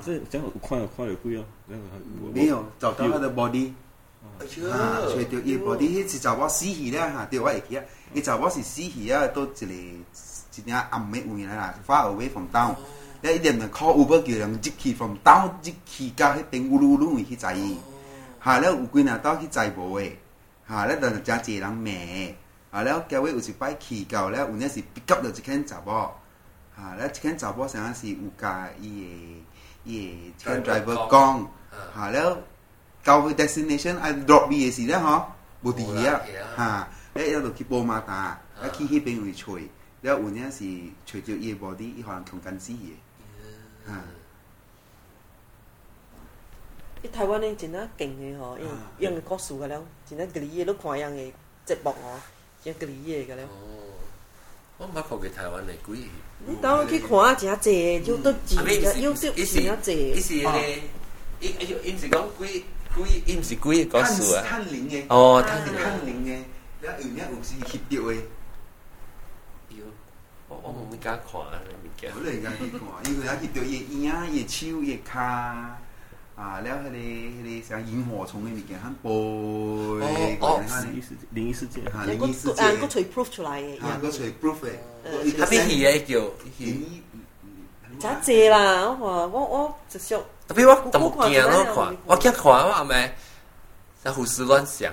[0.00, 1.44] 即係真係看又鬼哦！
[2.34, 3.70] 有就到他的 body
[4.40, 4.76] 嚇，
[5.10, 7.82] 除掉 body 係只只話死魚咧嚇，掉話誒嘅，
[8.14, 12.74] 佢只話是死魚啊，都一嚟一啲暗昧位啦，far away from town。
[13.20, 17.76] 咧一定要靠 Uber 叫人接起 from town，接起交喺邊烏魯魯位去載伊。
[18.44, 20.12] 嚇，咧烏龜難到去載冇嘅？
[20.68, 22.32] 嚇，咧但係真係人孭。
[22.72, 26.14] 嚇，咧交尾有一班企業咧，有陣時急到只間雜波。
[26.76, 28.46] 嚇，咧只間雜波成日是唔介
[28.80, 29.47] 意嘅。
[29.90, 29.92] ย
[30.38, 31.34] เชิญ driver กล้อง
[31.96, 32.28] หาแล้ว
[33.04, 35.16] เกาไป d e s ิ i n a t i o n ไอ้ drop BAC ได้หรอ
[35.62, 36.16] บุตรีอ่ะ
[36.60, 36.70] ฮะ
[37.12, 38.22] แล้วเราตัวคิโบมาตา
[38.58, 39.62] แล้วคิดให้เป็นอุู่ช่วย
[40.02, 40.68] แล้วอุ้ัเนี้ยสิ
[41.08, 42.80] ช่วยเจยาเอ body อีหอนของกันซี่
[43.90, 44.00] ฮะ
[46.98, 52.14] ที่ไต้หวันนี่จริ真的เก่งเลยหรอยังยังก็สูงกันแล้วจริ真的กลีเย่ลูกควายยังไเจ็บบอกหรอ
[52.66, 53.48] ยังกลีเย่กันแล้ว
[54.76, 56.00] ผมมาพบกับไต้หวันใยกุ้ย
[56.46, 59.92] 你等我去看啊，下这，就得几个，又说吉那这，
[60.44, 60.78] 哦，
[61.40, 62.62] 一、一、就、因是讲鬼，
[62.94, 64.42] 鬼，因是鬼搞祟啊！
[64.46, 65.62] 探灵个，哦，探
[66.06, 66.30] 灵个，
[66.80, 69.84] 那有那有时去钓个，哟，
[70.48, 71.58] 我我冇去家看啊，
[72.14, 72.80] 我来家去看，
[73.12, 75.78] 因为家去钓越样越丑越卡。
[76.38, 79.98] 啊，了去嘞，去个像萤火虫的面讲喊啵，
[80.40, 81.52] 讲喊灵异世界，灵异
[82.32, 86.20] 世界，啊，个锤 proof 出来嘅，啊，个锤 proof 嘅，特别邪嘅叫
[86.56, 86.76] 邪。
[87.98, 88.88] 咋姐啦？
[88.88, 91.74] 我话我我就想，特别我，我我看了，
[92.06, 93.12] 我看我阿妹
[94.04, 94.92] 在胡思乱想。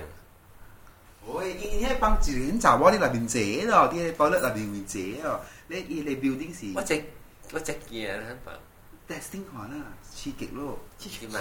[1.24, 7.00] 我伊遐帮几个人查我哩那边姐咯，啲包咧那边妹姐咯，你伊嚟 building 时，我只
[7.52, 8.26] 我只见咧。
[9.08, 9.70] testing 好了，
[10.14, 11.38] 去给咯，去嘛。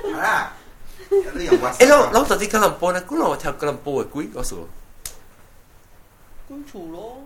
[0.06, 0.52] 係啦。
[1.10, 4.54] 誒，老老實啲吉隆坡咧，古老跳吉隆坡嘅鬼嗰時，
[6.48, 7.22] 鬼嘈咯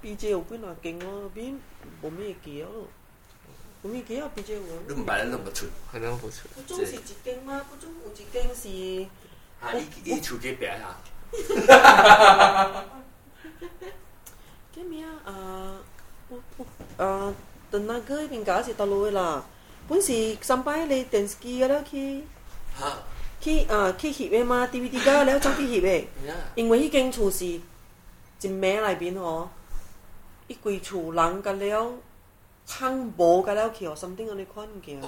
[0.00, 1.54] ，B J 又邊啊勁咯，邊
[2.02, 2.88] 冇咩嘢咯。
[3.86, 4.58] 咁伊幾有比較穩。
[4.88, 5.66] 你唔買，你弄不出。
[5.94, 6.48] 係弄不出。
[6.48, 7.58] 嗰種是一間嗎？
[7.58, 9.06] 嗰種有一間是。
[9.60, 9.72] 啊！
[9.72, 10.98] 你你出機變啊！
[11.68, 12.84] 哈哈哈！
[14.74, 15.78] 咁樣啊，
[16.28, 17.32] 我我啊，
[17.70, 19.42] 等那個邊家是到路啦。
[19.88, 22.24] 本是上班你電視機了去。
[22.80, 22.86] 嚇！
[23.40, 26.04] 去啊去翕的嘛，DVD 架要走去翕的。
[26.56, 27.62] 因为迄间厝是一
[28.42, 29.48] 暝内面吼，
[30.48, 31.92] 伊規厝人甲了。
[32.66, 35.00] 烹煲噶啦，佢又 s o m e t h i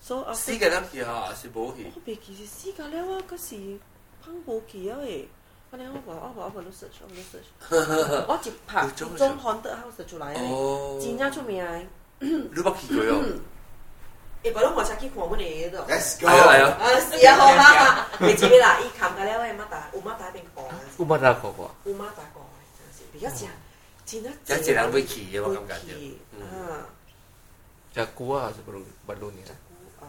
[0.00, 1.84] 所以啊，絲噶啦佢嚇，是煲佢。
[1.94, 3.56] 我别其實絲噶咧喎，嗰時
[4.22, 5.24] 烹煲佢啊，誒，
[5.76, 11.88] 嗰啲我話，我話，我話 research，我話 s e a r c h 我只拍中韓特效出来，嘅，真正出名
[12.20, 13.24] 你唔好奇哟？
[14.44, 15.88] 誒，不如我拆起講，唔理你都得。
[15.96, 16.26] Let's go！
[16.26, 18.08] 係啊，係啊，好啊。
[18.20, 18.78] 你知唔知啦？
[18.80, 19.76] 依坎噶咧，我係打，仔？
[19.94, 20.42] 烏麻仔定？
[20.98, 22.46] 烏麻仔講我烏打过，講，
[22.78, 23.48] 真是比較正。
[24.06, 25.98] Caca nak beki je makan kat dia.
[26.38, 26.86] Hmm.
[27.90, 29.42] Cakua sebelum baru ni.
[29.42, 30.06] Cakua.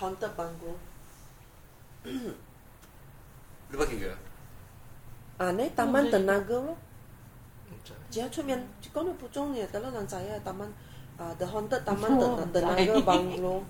[0.00, 0.76] Haunted bungalow.
[3.68, 4.12] Lu pergi ke?
[5.36, 6.78] Ah, ni taman tenaga lor.
[8.10, 8.58] 只要出面，
[8.92, 10.68] 講到不中嘅，得啦，人仔啊，大蚊
[11.16, 13.62] 啊，the haunted 大蚊的的那個 bungalow，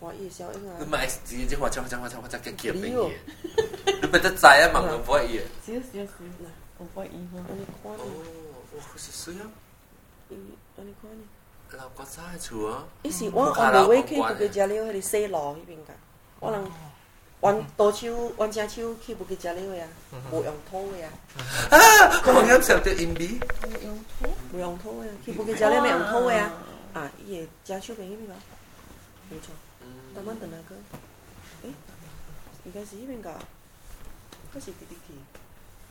[0.00, 0.76] 可以小英啊。
[0.80, 5.36] 你咪自己話講講話講話講嘅結俾你，你咪得仔啊，問佢可以。
[5.62, 6.63] 少少少。
[6.78, 8.00] Hawaii và Unicorn.
[8.00, 8.24] Ồ,
[8.78, 9.46] oh, 혹시 수영?
[10.30, 10.36] đi,
[11.70, 12.80] Là có xa chứa.
[13.02, 15.62] Ý sĩ oan on the way khi bục cái giá liệu hay xe lò hi
[15.68, 15.94] bên cả.
[16.40, 16.70] Oan là
[17.40, 19.88] oan tổ chiu oan giá chiu khi bục cái giá liệu ya.
[20.30, 21.10] Bộ ông thô ya.
[21.70, 23.28] À, à không nhớ sao tự im bí.
[23.62, 24.30] Bộ ông thô.
[24.58, 25.06] Bộ ông thô ya.
[25.08, 25.14] À?
[25.24, 26.38] Khi bục cái giá liệu mẹ ông thô ya.
[26.44, 26.54] À?
[26.92, 28.36] à, ý giá chiu bên bên cả.
[29.30, 29.54] Không cho.
[30.14, 30.76] Tao muốn tận nào cơ.
[31.62, 31.70] Ý,
[32.64, 33.22] ý cái gì bên ừ.
[33.24, 33.38] cả?
[34.54, 35.14] Cái gì tí tí tí.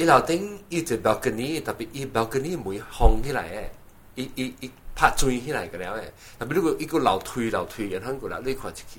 [0.00, 3.70] 伊楼顶伊只 balcony，特别伊 balcony 门封起来诶，
[4.14, 6.10] 伊伊伊拍砖起来个了诶。
[6.38, 8.98] 特别如果伊个楼梯楼梯，然后过来你看一去，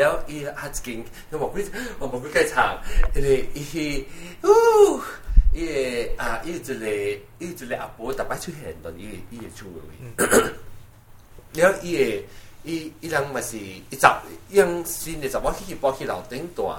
[0.00, 2.82] 了伊还一间，我莫去我莫去介绍，
[3.14, 4.06] 因为伊
[4.44, 4.98] 呜。
[5.54, 6.74] 伊个啊，伊一个
[7.38, 10.42] 伊一个阿婆，逐摆出现到伊伊个厝个位。
[11.62, 12.22] 了伊个
[12.64, 14.06] 伊伊人嘛是，伊十，
[14.50, 16.70] 伊人新个十某去去搬去楼顶住。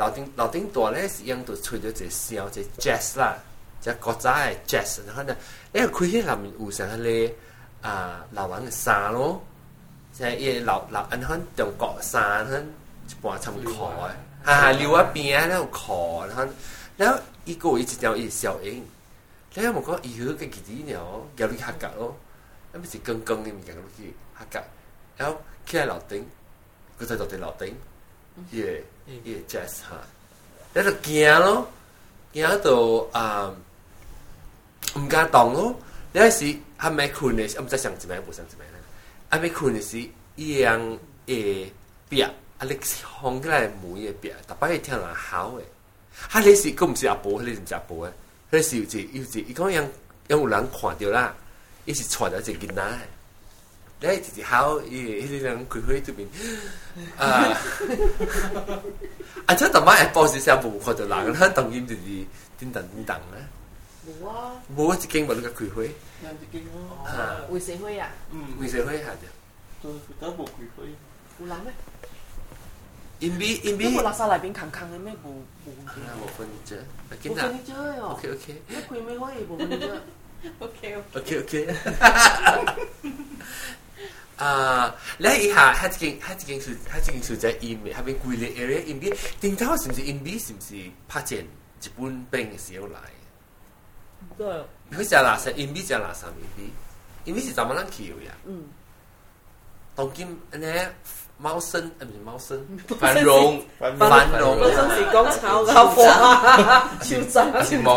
[0.00, 3.36] 楼顶楼顶大咧，是印度吹着一个箫，个 jazz 啦，
[3.82, 4.30] 这国仔
[4.66, 5.36] jazz，然后呢，
[5.74, 7.34] 哎，可以他们舞上去嘞，
[7.82, 9.44] 啊，老的山咯，
[10.16, 12.66] 这伊老老，然后中国山，然
[13.06, 16.46] 一就半参考的，哈哈，留啊边咧就考，然后
[16.96, 18.82] 然后伊过一直掉伊就小赢，
[19.54, 22.16] 然后我讲以后几几年哦，叫你瞎格咯，
[22.72, 24.14] 那么是更更的咪叫你去
[24.50, 24.62] 瞎
[25.18, 25.36] 然后
[25.66, 26.26] 去老丁，
[26.98, 27.52] 就在坐听老
[28.52, 28.82] 耶
[29.24, 30.00] 耶，just 下，
[30.74, 31.68] 喺度驚咯，
[32.34, 33.54] 驚到啊
[34.96, 35.74] 唔敢動咯。
[36.12, 37.54] 你係時係咪困嘅？
[37.56, 38.78] 我唔再想知咩，唔想知咩啦。
[39.30, 41.66] 阿咪困嘅時，一樣誒
[42.08, 42.28] 表，
[42.58, 45.62] 阿你係紅色嘅眉嘅表，大把嘢聽人考嘅。
[46.32, 48.10] 嚇，你時佢唔是阿婆，佢哋唔係阿婆嘅，
[48.50, 49.92] 佢哋時要要要講人
[50.28, 51.34] 有人看掉啦，
[51.84, 52.82] 依時傳到就見到。
[54.02, 56.30] 네, 디디 하오 이 힐리랑 그 회의도빈.
[57.18, 57.52] 아.
[59.46, 62.26] 아, 저 담아 에버스 세 보고 거든 라는 한 당김 디디
[62.58, 63.20] 딘단 딘당.
[64.20, 64.62] 뭐야?
[64.68, 65.94] 뭐가 지금 뭔가 그 회의?
[66.22, 66.66] 난 지금
[67.06, 68.14] 아, 왜 세회야?
[68.32, 69.26] 음, 왜 세회 하죠.
[69.82, 70.94] 또 그다 보고 그 회의.
[71.36, 71.70] 몰라네.
[73.20, 75.76] 인비 인비 이거 라사 라빈 캉캉의 매 뭐, 뭐.
[75.86, 76.86] 아, 뭐 번째.
[77.10, 77.48] 맞겠나?
[77.50, 78.16] 번째요.
[78.18, 78.62] 오케이, 오케이.
[78.88, 80.00] 그 회의 뭐 번째.
[80.58, 81.20] 오케이, 오케이.
[81.38, 81.66] 오케이, 오케이.
[84.40, 84.40] 啊！
[84.40, 84.40] 下，外，一件
[86.60, 86.64] 事，
[86.98, 90.12] 一件事在 in 邊，喺邊桂林 area in 邊，點解好似唔是 i 是？
[90.18, 90.66] 邊，唔是
[91.08, 92.90] 拍錢，日本兵嘅候嚟？
[94.38, 94.48] 都係，
[94.92, 96.58] 佢就垃圾 in 邊就垃圾 in 邊
[97.26, 97.80] ，in 是做乜撚橋
[98.24, 98.26] 呀？
[98.46, 98.48] 嗯，
[99.94, 100.18] 當今
[100.52, 100.66] 咩？
[101.42, 103.98] 貓生唔係貓生，繁榮繁
[104.30, 104.44] 榮，嗰
[104.76, 105.74] 陣是講炒牛貨，
[107.00, 107.94] 笑死，笑死，我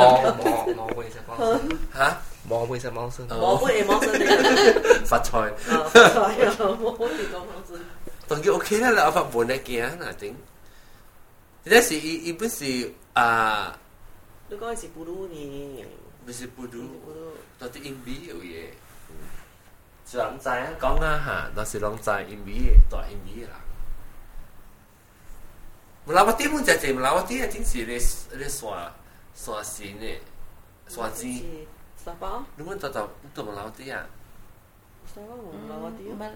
[2.49, 6.57] 毛会是猫生，毛会系猫生嚟，发财，发财啊！
[6.81, 7.79] 毛會是講貓生，
[8.27, 10.33] 但佢 OK 啦，啦，我發本嚟嘅啊，嗱頂，
[11.63, 13.79] 但是伊伊不是啊，
[14.49, 15.85] 你講是布魯呢？
[16.25, 16.83] 不是布魯，
[17.57, 18.65] 但係硬幣有嘢，
[20.05, 23.59] 是人知啊，講啊嚇，但是人知硬幣，大硬幣啦。
[26.05, 27.95] Melawati pun jadi Melawati ya tingsi les
[28.35, 28.91] les swa
[29.31, 30.19] swa sini
[30.83, 31.63] swa sini
[32.03, 32.43] Sabar.
[32.59, 34.03] Nungun tahu tahu untuk melawati ya.
[35.07, 36.03] Sabar mau hmm, melawati.
[36.11, 36.27] Ya?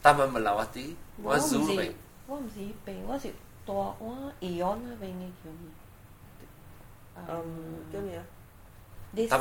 [0.00, 0.86] Tama melawati.
[1.20, 1.92] Wazu ping.
[2.24, 3.04] Wazu ping.
[3.04, 3.28] Wazu
[3.68, 5.28] tua wa ion lah ping
[7.14, 8.24] Um, kau ni ya.
[9.14, 9.38] This is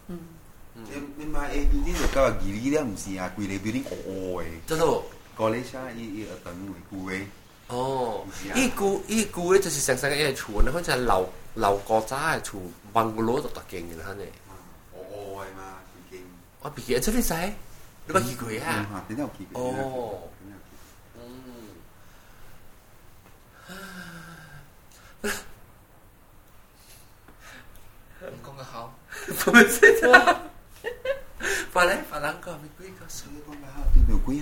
[0.08, 0.18] 嗯。
[0.74, 3.30] 你你買 A building 就搞二哩了，唔是啊？
[3.38, 4.44] 貴嚟 building 哦誒。
[4.66, 5.02] 真係。
[5.38, 7.26] college 啊，伊伊學堂會貴誒。
[7.68, 8.24] 哦。
[8.56, 12.60] 伊貴伊貴就是成成嘅厝，你好似係樓樓國家嘅厝，
[12.92, 14.26] 孟古佬就特勁嘅，肯定。
[14.94, 15.77] 哦誒嘛。
[16.74, 17.36] 毕业出嚟噻，
[18.08, 18.84] 嗰個衣柜啊，
[19.52, 20.54] 哦，嗯，
[28.22, 28.90] 唔講得口，
[29.28, 30.10] 我唔識得，
[31.72, 33.66] 怕咧怕冷嘅，唔會咳嗽嘅，啊？
[33.94, 34.38] 不不不會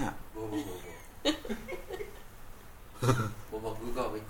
[3.12, 3.14] 唔
[3.51, 4.23] 我冇感冒，唔會咳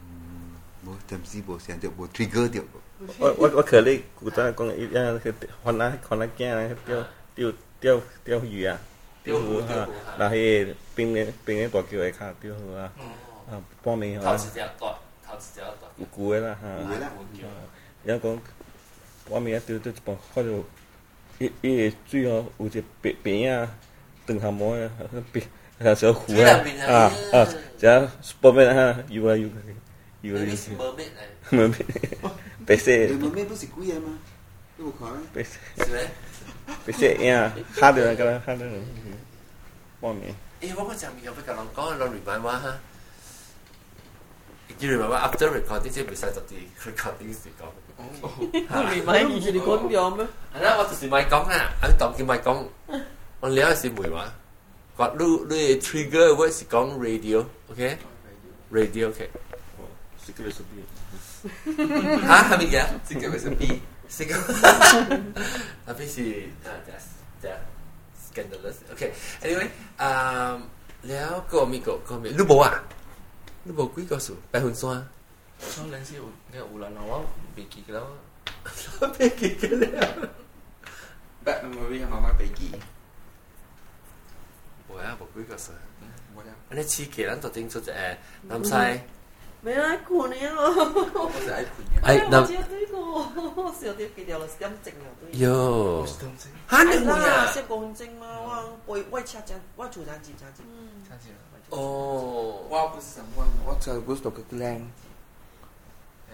[0.00, 2.62] 嗯，我暫時冇先，就我 trigger 掉。
[3.18, 5.32] 我我我可能古早讲一样去
[5.62, 7.44] 看那看那江来钓钓
[7.78, 8.78] 钓钓鱼啊，
[9.22, 9.86] 钓鱼哈，
[10.18, 10.34] 然后
[10.94, 12.90] 冰的冰的大桥也卡钓鱼啊，
[13.50, 14.94] 啊，半明啊，头只钓短，
[15.26, 16.68] 头只有鱼啦哈。
[16.68, 17.12] 啦。
[18.02, 18.40] 人家讲
[19.30, 20.64] 半明啊钓钓一半，看到
[21.38, 23.70] 一一个水哦，有一个白白影啊，
[24.26, 24.90] 长黑毛的，
[25.34, 27.00] 白一条小鱼啊啊
[27.38, 27.86] 啊，只
[28.40, 28.54] 半
[29.10, 29.52] 有啊有啊，
[30.22, 30.48] 有啊有。
[31.50, 31.74] 半明。
[32.66, 33.06] PC.
[33.14, 34.18] Pero mismo se cuida más.
[35.32, 35.58] PC.
[35.76, 36.06] ¿Se ve?
[36.86, 37.46] PC, yeah,
[37.80, 38.72] hardware กำลัง hardware
[40.02, 40.24] ว่าไง
[40.60, 42.74] เอ๊ะว่ามันจะมีเอาไปกับลองก้อนลองหรือไมว่าฮะ
[44.80, 47.72] ยืนแบบว่า after recording จะเป็นสายตัดที่ recording สิก้อง
[48.92, 52.58] มีไหมมีชิดิคนยอมไหมอันนั้นว่าสิไม้ก้องน่ะอันตอบกินไม้ก้อง
[53.42, 54.26] มันเลี้ยวสิหุวยวะ
[54.98, 57.82] กดูด้วย trigger ว่าสิก้อง radio โอเค
[58.76, 59.20] radio โอเค
[60.24, 60.84] สิก็เลยสุดที่
[62.26, 63.70] ah tapi ya sikap sepi
[64.10, 64.40] sikap
[65.86, 67.62] tapi si ah that's that
[68.14, 69.10] scandalous okay
[69.44, 69.66] anyway
[70.02, 70.66] um
[71.10, 72.72] แล้วก็มีก็ก็มีรูปบ่อ่ะ
[73.66, 75.00] รูปบ่กุ้ยก็สูไปหุ่นซ้อน
[75.74, 76.14] ซ้อนเล่นสิ
[76.50, 77.18] เนี่ยอุลันเอาว่า
[77.54, 78.06] เบกี้แล้ว
[79.14, 80.12] เบกี้ก็แล้ว
[81.44, 82.72] แบบมันไม่ยังมาเบกี้
[84.88, 85.74] บ่อ่ะบ่กุ้ยก็สู
[86.34, 88.16] บ่แล้วอันนี้ชี้เกี่ยวกับตัวจริงสุดจะแอร์
[88.50, 88.74] น้ำใส
[89.66, 90.92] 咪睇過你咯，
[92.04, 93.22] 係嗱，少啲過，
[93.66, 96.06] 少啲幾條咯，音證又多。
[96.68, 98.26] 哈，係啦，寫公證嘛，
[98.86, 100.64] 我會會拆章，我署章、簽章、
[101.02, 101.32] 簽章。
[101.70, 104.56] 哦，我唔係想，我我真係唔識讀格格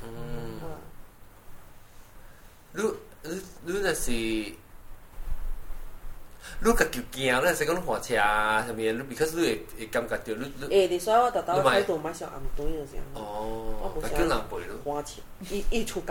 [0.03, 0.59] 嗯，
[2.74, 2.88] 如
[3.24, 4.64] 如如，就是。
[6.61, 6.79] look
[7.13, 8.63] 咧，成個都火车啊！
[8.65, 9.55] 上面 b e c a 会
[9.87, 10.33] 感你
[10.87, 12.65] 你誒，所以我特登喺度買上咯，
[14.83, 15.03] 花
[15.49, 16.01] 一一出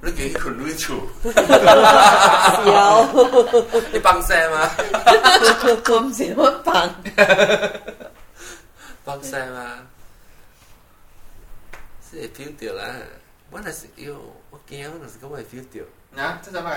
[0.00, 0.98] 你叫佢亂出，有
[3.90, 3.98] 你我
[12.32, 12.80] feel 到啦，
[13.50, 14.02] 我那是腰，
[14.50, 15.76] 我驚我係食個 feel 到。
[16.16, 16.68] 嗱，即係今日啲表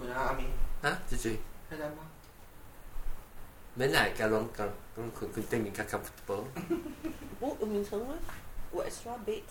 [0.00, 0.40] 情啊，阿明。
[0.88, 1.36] 啊，姐姐。
[1.68, 2.06] 还来吗？
[3.74, 6.44] 没来，刚刚刚刚困困对面看看不到。
[7.40, 8.14] 我有名称吗？
[8.70, 9.42] 我 extra bit。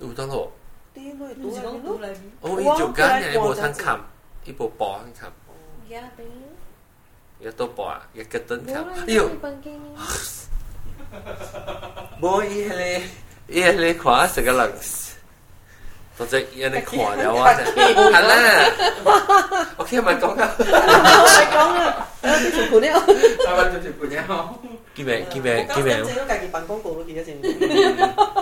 [0.00, 0.50] 有当咯。
[0.92, 2.18] 对咯，有多来咯。
[2.40, 4.00] 哦，伊就讲呢，无通看，
[4.44, 5.32] 伊无播通看。
[5.88, 6.26] 呀，对。
[7.38, 8.84] 伊都播啊，伊个灯看。
[9.06, 9.30] 哎呦。
[12.20, 13.04] 无伊迄个，
[13.46, 14.72] 伊迄个看，是个人。
[16.18, 17.46] ตอนจะยัีในขวแล้วว่า
[18.14, 18.34] ฮัลโหล
[19.78, 20.50] โอเคมันก้องอะ
[21.36, 21.90] ไรก้องอะ
[22.24, 22.92] เออจุดกูเนี่ย
[23.46, 24.40] เอาจุดจุดกูเนี่ยเอา
[24.96, 26.02] กิ่แบบกี่แบบกิ่แบบ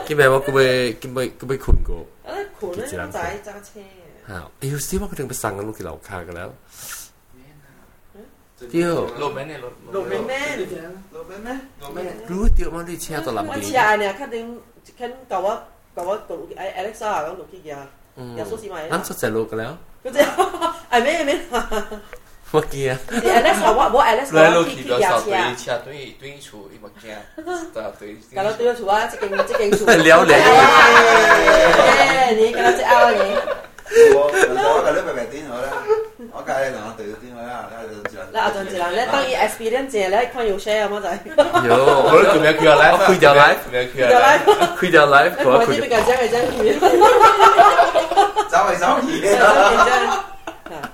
[0.09, 0.59] กี่แบบว่ากูไป
[1.07, 1.99] กูไปกูไปขุนกู
[2.59, 3.85] ขุนจังใจจ้าเช่
[4.31, 6.51] ฮเดี้ยวซีว่ากูถึงไปสั่งกันลูกกี่เหล่าคากันแล้ว
[8.71, 9.59] เดี๋ยวโรแมนเนี่ย
[9.93, 10.41] โรแมนเนี่
[10.87, 11.59] ยโรแมนเนี่ย
[11.95, 14.45] แม่รู้เดี๋ยวมันได้แชร์ตลอดัมไปเนี่ยแค่ดึง
[14.97, 15.55] แค่กล่าวว่า
[16.01, 17.81] แต่ว่าตัวไอเอเล็กซ่าแล้วหนูคิดยา
[18.39, 19.73] ยาสู้ซีไม่นั่นสุดแสนรู้กันแล้ว
[20.05, 20.21] ก็จะ
[20.91, 21.37] ไอเมย์ไม่
[22.49, 27.13] เมื่อกี้อะเอเล็กซ่าว่าว่าอเอเล็กซ่าแล้วรู้กี่ตัวสองตัวชาตุยตุยชูอีเมื่อกี้
[27.73, 33.39] แต่ตุยกันแล้วตุยชูว่าจะเก่งจะเก่งชูเลี้ยวเลยเอ้นี่กันแล้วจะเอาอย่างนี้
[34.17, 34.57] ว่ากัน
[34.97, 35.73] แล้วไปไปตีนเหรอละ
[36.35, 37.45] โอเคแล้วตุยตีนเหรอ
[37.93, 38.00] ละ
[38.33, 41.07] 来阿俊志啦，咧當 experience 嘅咧，可以有 share 啊嘛就，
[41.69, 43.07] 有，我咧做咩嘢佢啊咧？
[43.07, 44.77] 虛假 life，做咩嘢佢啊？
[44.79, 46.87] 虛假 life，我唔知邊個真邊個
[48.15, 49.31] 假，走嚟走去嘅，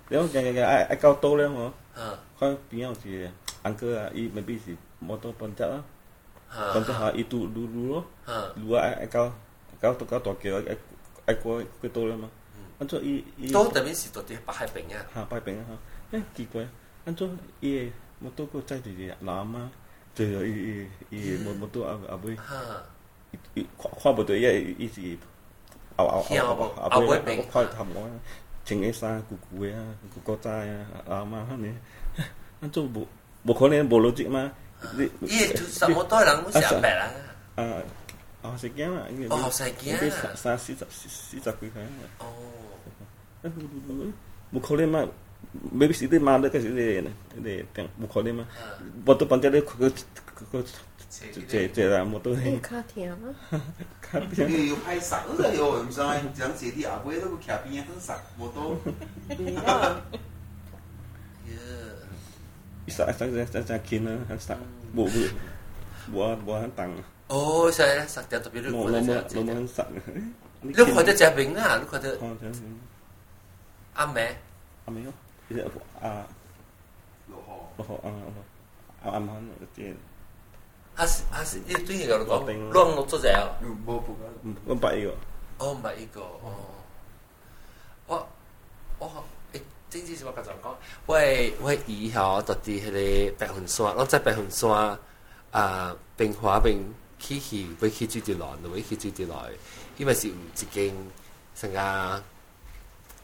[0.09, 2.17] 你講日日日，爱爱搞多咧嗯。
[2.39, 4.75] 看變咗是安哥啊，伊未必是
[5.05, 5.83] 冇多品質咯，
[6.73, 8.05] 品質好，伊做做做咯，
[8.67, 8.87] 做啊！
[8.97, 9.31] 哎搞
[9.79, 10.75] 搞搞大桥爱
[11.25, 12.29] 爱過幾多咧嘛？
[12.79, 16.67] 咁就伊，都特别是多啲北海邊啊，嚇北海啊哈，誒奇怪，
[17.05, 17.29] 咁就
[17.59, 17.91] 伊。
[18.23, 19.67] 冇多过真係啲阿媽，
[20.13, 22.37] 真係佢佢冇冇多阿阿妹，
[23.77, 25.17] 畫畫部對嘢，依時
[25.97, 28.09] 阿阿阿阿妹，快啲做啊！
[28.63, 29.23] 穿啲衫、
[29.55, 29.83] 褲褲啊、
[30.25, 31.75] 褲膠帶啊，阿媽，你，
[32.61, 33.03] 阿都冇
[33.43, 34.51] 冇可能冇落住嘛？
[34.95, 37.73] 你，依係做實好多啦，冇成百啦。
[38.43, 39.05] 啊，學識驚啦！
[39.51, 40.29] 學識驚啦！
[40.35, 41.83] 三四十、四十幾歲。
[42.19, 43.51] 哦，
[44.53, 45.07] 冇可能嘛？
[45.53, 48.47] 메비시드만 이렇게 이제 이제 그냥 목걸이만
[49.05, 49.89] 보통 반대로 그거
[50.33, 50.63] 그거
[51.49, 52.59] 제 제가 뭐또 해.
[52.61, 53.33] 카티아마.
[53.99, 54.47] 카티아.
[54.47, 55.83] 이거 파이 싹으로요.
[55.83, 58.81] 임상 장 제디 아부에도 그 캡이 항상 뭐또.
[62.89, 64.57] Isa sa sa sa sa kina sa
[64.95, 65.21] bộ bộ
[66.09, 67.03] bộ bộ hắn tặng.
[67.27, 68.71] Ồ, sao ra sạc tiền tập biết được.
[68.73, 69.85] Nó nó nó nó hắn sạc.
[70.63, 72.17] Lúc khỏi tới chế bình à, lúc khỏi tới.
[73.93, 74.33] À mẹ.
[74.87, 75.01] À mẹ.
[76.01, 76.25] 啊，
[77.27, 78.07] 落河，落河啊！
[79.03, 79.95] 阿啊，啊，啊，啊，真，啊，
[81.31, 82.71] 阿阿，你最近有落冰啊？
[82.73, 83.47] 落唔落啊，啫？
[83.61, 84.05] 我不冇報，
[84.65, 85.13] 我唔白一個，
[85.59, 86.21] 我唔白一個。
[88.07, 88.27] 我
[88.99, 89.07] 我
[89.53, 90.73] 诶，正正是我咁講，
[91.05, 94.69] 我係我以后到底係咧白云山，我在白云山
[95.51, 99.45] 啊，冰花冰起起，咪起住啲落，咪起住啲落，
[99.97, 100.93] 因為是唔接近
[101.55, 102.21] 成家。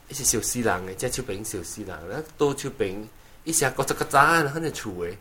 [0.09, 3.07] 一些小西兰的，加州冰小西兰，那多丘冰，
[3.43, 5.17] 一些个这个山很有厝诶。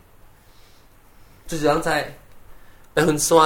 [1.45, 2.13] 就是讲在
[2.93, 3.37] 白云山，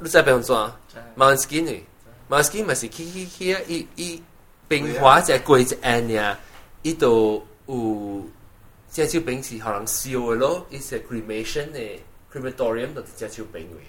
[0.00, 0.72] 你在白云山
[1.16, 1.82] ？Mountain 呢
[2.28, 4.22] m o u n t i n 嘛是起起起啊，一一
[4.68, 6.38] 冰花在贵一安呀。
[6.82, 8.24] 伊都有
[8.88, 12.00] 加州冰是可能烧诶咯，伊是 cremation 诶
[12.32, 13.84] ，crematorium 都是加州冰诶。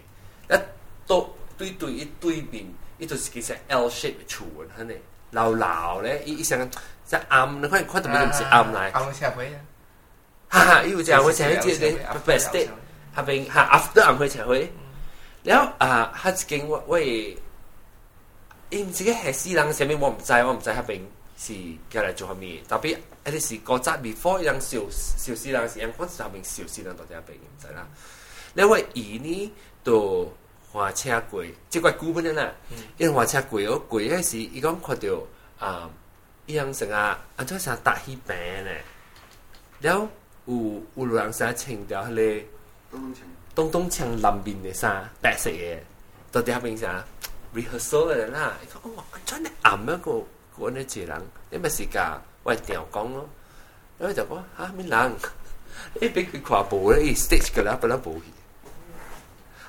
[0.48, 0.60] 那
[1.08, 2.66] 都堆堆一堆面，
[2.98, 5.00] 伊就是其实 L shape 诶，厝诶，很诶。
[5.32, 6.70] 流流咧，依依声，
[7.06, 8.92] 即暗，你睇睇得边唔是暗嚟？
[8.92, 9.60] 暗社会啊，
[10.50, 12.68] 哈哈，又样，暗去上面接你，不不 stay，
[13.16, 14.70] 黑兵，哈 a f t e r 暗会社会，
[15.44, 21.54] 然后啊，黑警，我我，唔自己系私人上面，我唔知，我唔知黑兵是
[21.90, 27.88] 叫嚟做乜特别有啲是国質 before 人少私人時，警方上边少私人多啲黑兵唔使啦，
[28.54, 29.54] 另为二呢，
[29.84, 30.32] 都。
[30.72, 32.52] 话车攰，即系攰本啲啦。
[32.98, 35.22] 因为话车攰，哦，攰迄时，伊讲看着
[35.60, 35.90] 啊，
[36.46, 38.82] 一样食啊，阿 j o 搭起病咧。
[39.82, 40.08] 有
[40.46, 42.44] 有胡两声情调佢嚟，
[42.92, 45.78] 东东情，东东情林边嘅衫，白色嘢，
[46.32, 46.88] 到底系边啥
[47.54, 53.28] r e h e a r s a l 嚟啦，伊讲哦，安 j 咧暗啊，你咁样过过几人，你咪事架，喂调讲咯。
[54.00, 55.14] 咁就讲啊，咩人？
[56.02, 58.22] 你 俾去跨步咧，stage 噶啦，不嬲步。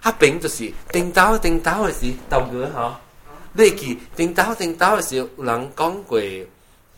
[0.05, 2.97] 黑屏就是定刀定刀诶时，刀过吼，
[3.53, 6.21] 你记定刀定刀嘅時，有人讲过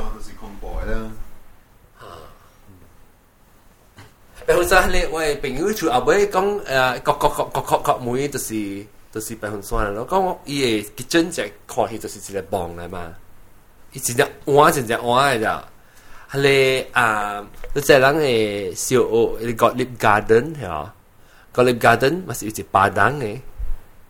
[4.45, 10.01] 白雲山係我朋友就阿妹讲，诶，各各各各各各妹就是就是白雲山啦。
[10.09, 13.13] 咁我依誒幾正只，起就是只嚟望嚟嘛，
[13.91, 14.13] 一隻
[14.45, 15.65] 碗，真正碗嚟咋？
[16.43, 16.61] เลย
[16.97, 17.07] อ่า
[17.87, 18.29] จ้าหลังเอ
[18.85, 20.81] ซีโอเอกาะลิบการ์เดนเหรอ
[21.55, 23.27] กาะลิบการ์เดนมันสิู่ที่ป่าดังเอ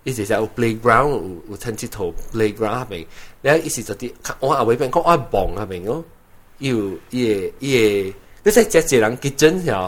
[0.06, 1.20] อีสิจะเอาเพลย์กราวน์
[1.50, 2.94] อาทันทีทุกเพลย์กราวน์ไป
[3.44, 4.10] แล้วอีสิจะที่
[4.42, 5.84] อ๋าเอาไว้เป็นก็อ๋อบองครับเอง
[6.64, 6.80] อยู่
[7.14, 7.30] เย่
[7.64, 7.84] เย่
[8.42, 9.84] แล้วใช้เจ้้าเจาหลังกิจจ์เหรอ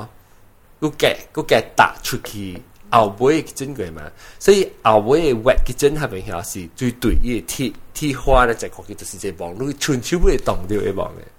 [0.81, 2.45] กูแกกูแกตัดชุดคี
[2.91, 4.05] เอาไว้กิจจ์ไงมา
[4.45, 4.53] สิ
[4.85, 7.15] เอาไว้เวกกิจจ์ครับเงเหรอสิจุดตุ่ย
[7.51, 7.67] ที่
[7.97, 11.29] ที่ฟ้าเนี่ยจะคงกิจจ์สิเ่งบองลูกชุนชิบุ่ยต่อมเดียวไอ้บองเนย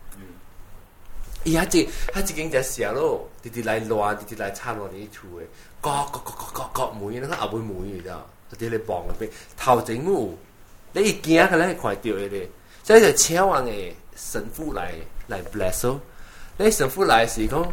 [1.49, 1.83] 伊啊一
[2.13, 5.47] 啊一间只蛇咯，直直来乱，直直来插落你厝诶，
[5.81, 8.27] 割割割割割割梅，那个阿妹梅，你知道？
[8.51, 10.35] 直直咧望入边，头前有，
[10.93, 12.47] 你一惊个咧，快掉着咧。
[12.85, 14.93] 所以就请完诶神父来
[15.29, 15.99] 来 bless 哦，
[16.59, 17.67] 那神父来是讲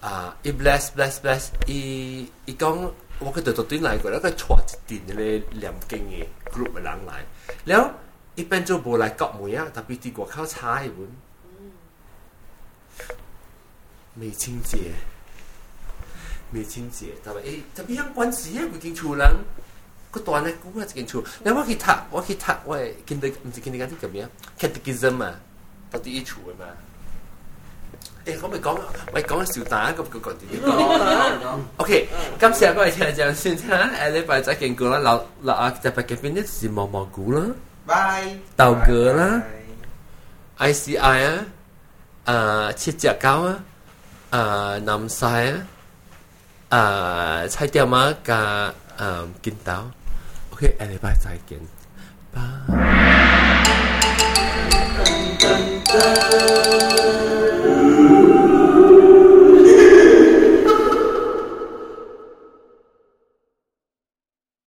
[0.00, 2.90] 啊，伊 bless bless bless，伊伊讲。
[3.20, 4.56] 我去到到登来過，那个坐
[4.86, 7.26] 一電咧两京嘅 group 嘅人来，
[7.64, 7.90] 然後
[8.36, 10.98] 一般就无来割梅啊，特别啲外口差一本。
[14.20, 14.78] 未清洁，
[16.52, 17.42] 未清洁，但係誒，
[17.76, 18.62] 特別香關事啊！
[18.74, 19.36] 佢間厝人，
[20.12, 21.22] 佢大咧，估啊一間厝。
[21.44, 25.34] 你我去讀，我去讀，我係見到唔是見到間啲咁樣 catechism 啊，
[25.92, 26.64] 到啲厝啊嘛。
[28.26, 28.78] 誒，我咪講，
[29.14, 32.08] 咪講少打咁個個點講？OK，
[32.40, 37.40] 今次我哋聽就先聽，誒禮拜再見過啦，留留啊，特別嘅 finish 是毛毛菇啦
[37.86, 39.42] ，bye，豆角啦
[40.58, 41.24] ，ICI
[42.24, 43.64] 啊，誒切隻膠啊。
[44.30, 45.52] 呃，南赛
[46.68, 46.78] 啊，
[47.40, 48.14] 呃，才叫吗？
[48.26, 49.84] 呃，呃，金桃
[50.52, 51.58] ，OK，b 里巴巴再见。